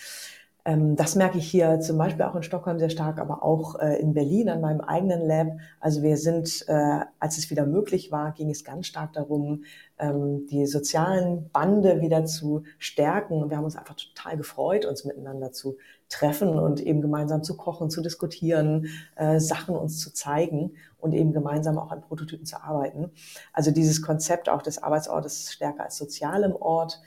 Ähm, 0.65 0.95
das 0.95 1.15
merke 1.15 1.38
ich 1.38 1.49
hier 1.49 1.80
zum 1.80 1.97
Beispiel 1.97 2.25
auch 2.25 2.36
in 2.36 2.41
Stockholm 2.41 2.80
sehr 2.80 2.89
stark, 2.89 3.19
aber 3.19 3.43
auch 3.43 3.80
äh, 3.80 3.99
in 3.99 4.13
Berlin 4.13 4.49
an 4.49 4.62
meinem 4.62 4.82
eigenen 4.82 5.21
Lab. 5.21 5.47
Also 5.80 6.01
wir 6.01 6.17
sind, 6.17 6.65
äh, 6.67 7.01
als 7.19 7.38
es 7.38 7.51
wieder 7.51 7.67
möglich 7.67 8.12
war, 8.12 8.32
ging 8.32 8.49
es 8.49 8.63
ganz 8.63 8.88
stark 8.88 9.13
darum, 9.13 9.63
ähm, 9.99 10.47
die 10.47 10.65
sozialen 10.65 11.49
Bande 11.51 12.01
wieder 12.01 12.25
zu 12.25 12.63
stärken. 12.80 13.43
Und 13.43 13.51
wir 13.51 13.58
haben 13.58 13.63
uns 13.63 13.75
einfach 13.75 13.95
total 13.95 14.38
gefreut, 14.38 14.86
uns 14.86 15.06
miteinander 15.06 15.51
zu 15.51 15.78
treffen 16.10 16.58
und 16.58 16.82
eben 16.82 17.01
gemeinsam 17.01 17.43
zu 17.43 17.56
kochen, 17.58 17.91
zu 17.91 18.01
diskutieren, 18.01 18.88
äh, 19.15 19.39
Sachen 19.39 19.75
uns 19.75 19.99
zu 19.99 20.13
zeigen 20.13 20.73
und 20.97 21.13
eben 21.13 21.32
gemeinsam 21.32 21.78
auch 21.78 21.91
an 21.91 22.01
Prototypen 22.01 22.45
zu 22.45 22.62
arbeiten. 22.62 23.12
Also 23.54 23.69
dieses 23.69 24.01
Konzept 24.01 24.49
auch 24.49 24.63
des 24.63 24.82
Arbeitsortes 24.82 25.54
stärker 25.54 25.84
als 25.84 25.97
sozialem 25.97 26.56
Ort, 26.56 27.01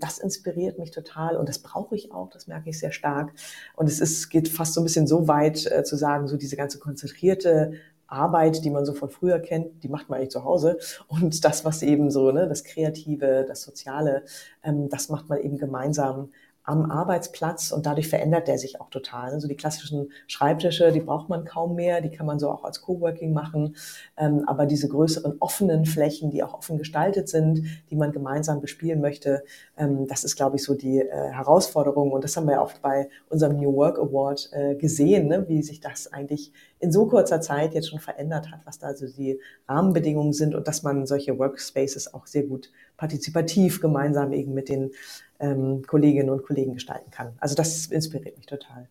das 0.00 0.18
inspiriert 0.18 0.78
mich 0.78 0.90
total 0.90 1.36
und 1.36 1.48
das 1.48 1.60
brauche 1.60 1.94
ich 1.94 2.12
auch, 2.12 2.30
das 2.30 2.46
merke 2.46 2.70
ich 2.70 2.78
sehr 2.78 2.92
stark. 2.92 3.32
Und 3.76 3.86
es 3.86 4.00
ist, 4.00 4.28
geht 4.30 4.48
fast 4.48 4.74
so 4.74 4.80
ein 4.80 4.84
bisschen 4.84 5.06
so 5.06 5.28
weit 5.28 5.66
äh, 5.66 5.84
zu 5.84 5.96
sagen, 5.96 6.26
so 6.26 6.36
diese 6.36 6.56
ganze 6.56 6.78
konzentrierte 6.78 7.74
Arbeit, 8.06 8.64
die 8.64 8.70
man 8.70 8.84
so 8.84 8.94
von 8.94 9.10
früher 9.10 9.38
kennt, 9.38 9.82
die 9.82 9.88
macht 9.88 10.08
man 10.08 10.18
eigentlich 10.18 10.30
zu 10.30 10.44
Hause. 10.44 10.78
Und 11.08 11.44
das, 11.44 11.64
was 11.64 11.82
eben 11.82 12.10
so, 12.10 12.30
ne, 12.32 12.48
das 12.48 12.64
Kreative, 12.64 13.44
das 13.46 13.62
Soziale, 13.62 14.24
ähm, 14.62 14.88
das 14.88 15.08
macht 15.08 15.28
man 15.28 15.38
eben 15.40 15.58
gemeinsam 15.58 16.30
am 16.64 16.90
Arbeitsplatz 16.90 17.72
und 17.72 17.84
dadurch 17.84 18.08
verändert 18.08 18.48
der 18.48 18.58
sich 18.58 18.80
auch 18.80 18.88
total. 18.88 19.32
Also 19.32 19.46
die 19.46 19.54
klassischen 19.54 20.10
Schreibtische, 20.26 20.92
die 20.92 21.00
braucht 21.00 21.28
man 21.28 21.44
kaum 21.44 21.74
mehr, 21.74 22.00
die 22.00 22.10
kann 22.10 22.26
man 22.26 22.38
so 22.38 22.50
auch 22.50 22.64
als 22.64 22.80
Coworking 22.80 23.34
machen. 23.34 23.76
Ähm, 24.16 24.44
aber 24.46 24.64
diese 24.64 24.88
größeren 24.88 25.36
offenen 25.40 25.84
Flächen, 25.84 26.30
die 26.30 26.42
auch 26.42 26.54
offen 26.54 26.78
gestaltet 26.78 27.28
sind, 27.28 27.64
die 27.90 27.96
man 27.96 28.12
gemeinsam 28.12 28.62
bespielen 28.62 29.02
möchte, 29.02 29.44
das 29.76 30.22
ist, 30.22 30.36
glaube 30.36 30.56
ich, 30.56 30.62
so 30.62 30.74
die 30.74 31.00
äh, 31.00 31.30
Herausforderung. 31.32 32.12
Und 32.12 32.22
das 32.22 32.36
haben 32.36 32.46
wir 32.46 32.62
auch 32.62 32.72
bei 32.74 33.08
unserem 33.28 33.56
New 33.56 33.74
Work 33.74 33.98
Award 33.98 34.50
äh, 34.52 34.76
gesehen, 34.76 35.28
ne, 35.28 35.48
wie 35.48 35.62
sich 35.62 35.80
das 35.80 36.12
eigentlich 36.12 36.52
in 36.78 36.92
so 36.92 37.06
kurzer 37.06 37.40
Zeit 37.40 37.74
jetzt 37.74 37.88
schon 37.88 37.98
verändert 37.98 38.50
hat, 38.52 38.60
was 38.64 38.78
da 38.78 38.88
also 38.88 39.06
die 39.06 39.40
Rahmenbedingungen 39.68 40.32
sind 40.32 40.54
und 40.54 40.68
dass 40.68 40.82
man 40.82 41.06
solche 41.06 41.38
Workspaces 41.38 42.14
auch 42.14 42.26
sehr 42.26 42.44
gut 42.44 42.70
partizipativ 42.96 43.80
gemeinsam 43.80 44.32
eben 44.32 44.54
mit 44.54 44.68
den 44.68 44.92
ähm, 45.40 45.82
Kolleginnen 45.86 46.30
und 46.30 46.44
Kollegen 46.44 46.74
gestalten 46.74 47.10
kann. 47.10 47.32
Also 47.40 47.54
das 47.56 47.86
inspiriert 47.86 48.36
mich 48.36 48.46
total. 48.46 48.88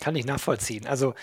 Kann 0.00 0.16
ich 0.16 0.26
nachvollziehen. 0.26 0.86
Also 0.86 1.14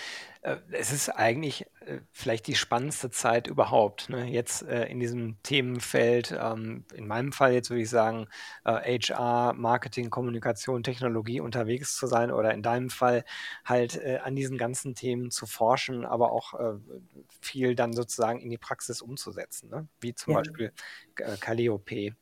äh, 0.42 0.58
es 0.72 0.92
ist 0.92 1.10
eigentlich 1.10 1.68
äh, 1.86 2.00
vielleicht 2.12 2.48
die 2.48 2.56
spannendste 2.56 3.12
Zeit 3.12 3.46
überhaupt. 3.46 4.10
Ne? 4.10 4.26
Jetzt 4.26 4.64
äh, 4.64 4.86
in 4.86 5.00
diesem 5.00 5.38
Themenfeld, 5.44 6.36
ähm, 6.38 6.84
in 6.96 7.08
meinem 7.08 7.32
Fall 7.32 7.54
jetzt 7.54 7.70
würde 7.70 7.84
ich 7.84 7.90
sagen, 7.90 8.28
HR, 8.66 9.54
Marketing, 9.54 10.10
Kommunikation, 10.10 10.84
Technologie 10.84 11.42
unterwegs 11.42 11.96
zu 11.96 12.08
sein 12.08 12.32
oder 12.32 12.54
in 12.54 12.64
deinem 12.64 12.90
Fall 12.90 13.24
halt 13.66 14.04
an 14.24 14.36
diesen 14.36 14.58
ganzen 14.58 14.96
Themen 14.96 15.32
zu 15.32 15.46
forschen, 15.46 16.06
aber 16.06 16.32
auch 16.32 16.54
viel 17.42 17.76
dann 17.76 17.94
sozusagen 17.94 18.40
in 18.40 18.50
die 18.50 18.58
Praxis 18.58 19.02
umzusetzen, 19.02 19.70
ne? 19.70 19.88
wie 20.00 20.14
zum 20.14 20.34
ja. 20.34 20.40
Beispiel 20.40 20.74
Calliope. 21.40 22.16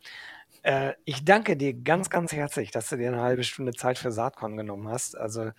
Äh, 0.64 0.94
ich 1.06 1.24
danke 1.24 1.56
dir 1.56 1.74
ganz, 1.74 2.10
ganz 2.10 2.32
herzlich, 2.32 2.72
dass 2.72 2.90
du 2.90 2.98
dir 2.98 3.10
eine 3.10 3.22
halbe 3.22 3.44
Stunde 3.44 3.74
Zeit 3.74 3.98
für 3.98 4.12
Saatkorn 4.12 4.58
genommen 4.58 4.88
hast. 4.88 5.18
Also 5.18 5.52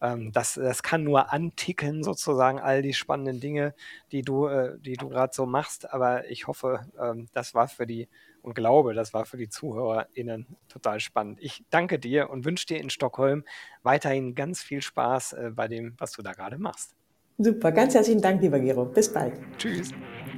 ähm, 0.00 0.32
das, 0.32 0.54
das 0.54 0.82
kann 0.82 1.04
nur 1.04 1.32
anticken, 1.32 2.02
sozusagen, 2.02 2.60
all 2.60 2.82
die 2.82 2.94
spannenden 2.94 3.40
Dinge, 3.40 3.74
die 4.12 4.22
du, 4.22 4.46
äh, 4.46 4.78
die 4.78 4.94
du 4.94 5.08
gerade 5.08 5.32
so 5.34 5.46
machst. 5.46 5.92
Aber 5.92 6.28
ich 6.30 6.46
hoffe, 6.46 6.86
ähm, 7.00 7.26
das 7.32 7.54
war 7.54 7.68
für 7.68 7.86
die 7.86 8.08
und 8.42 8.54
glaube, 8.54 8.92
das 8.92 9.14
war 9.14 9.24
für 9.24 9.38
die 9.38 9.48
ZuhörerInnen 9.48 10.46
total 10.68 11.00
spannend. 11.00 11.38
Ich 11.40 11.64
danke 11.70 11.98
dir 11.98 12.28
und 12.28 12.44
wünsche 12.44 12.66
dir 12.66 12.78
in 12.78 12.90
Stockholm 12.90 13.42
weiterhin 13.82 14.34
ganz 14.34 14.62
viel 14.62 14.82
Spaß 14.82 15.32
äh, 15.32 15.50
bei 15.54 15.66
dem, 15.66 15.94
was 15.98 16.12
du 16.12 16.22
da 16.22 16.32
gerade 16.32 16.58
machst. 16.58 16.94
Super, 17.38 17.72
ganz 17.72 17.94
herzlichen 17.94 18.20
Dank, 18.20 18.42
lieber 18.42 18.60
Gero. 18.60 18.84
Bis 18.84 19.12
bald. 19.12 19.34
Tschüss. 19.58 19.90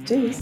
Tschüss. 0.05 0.41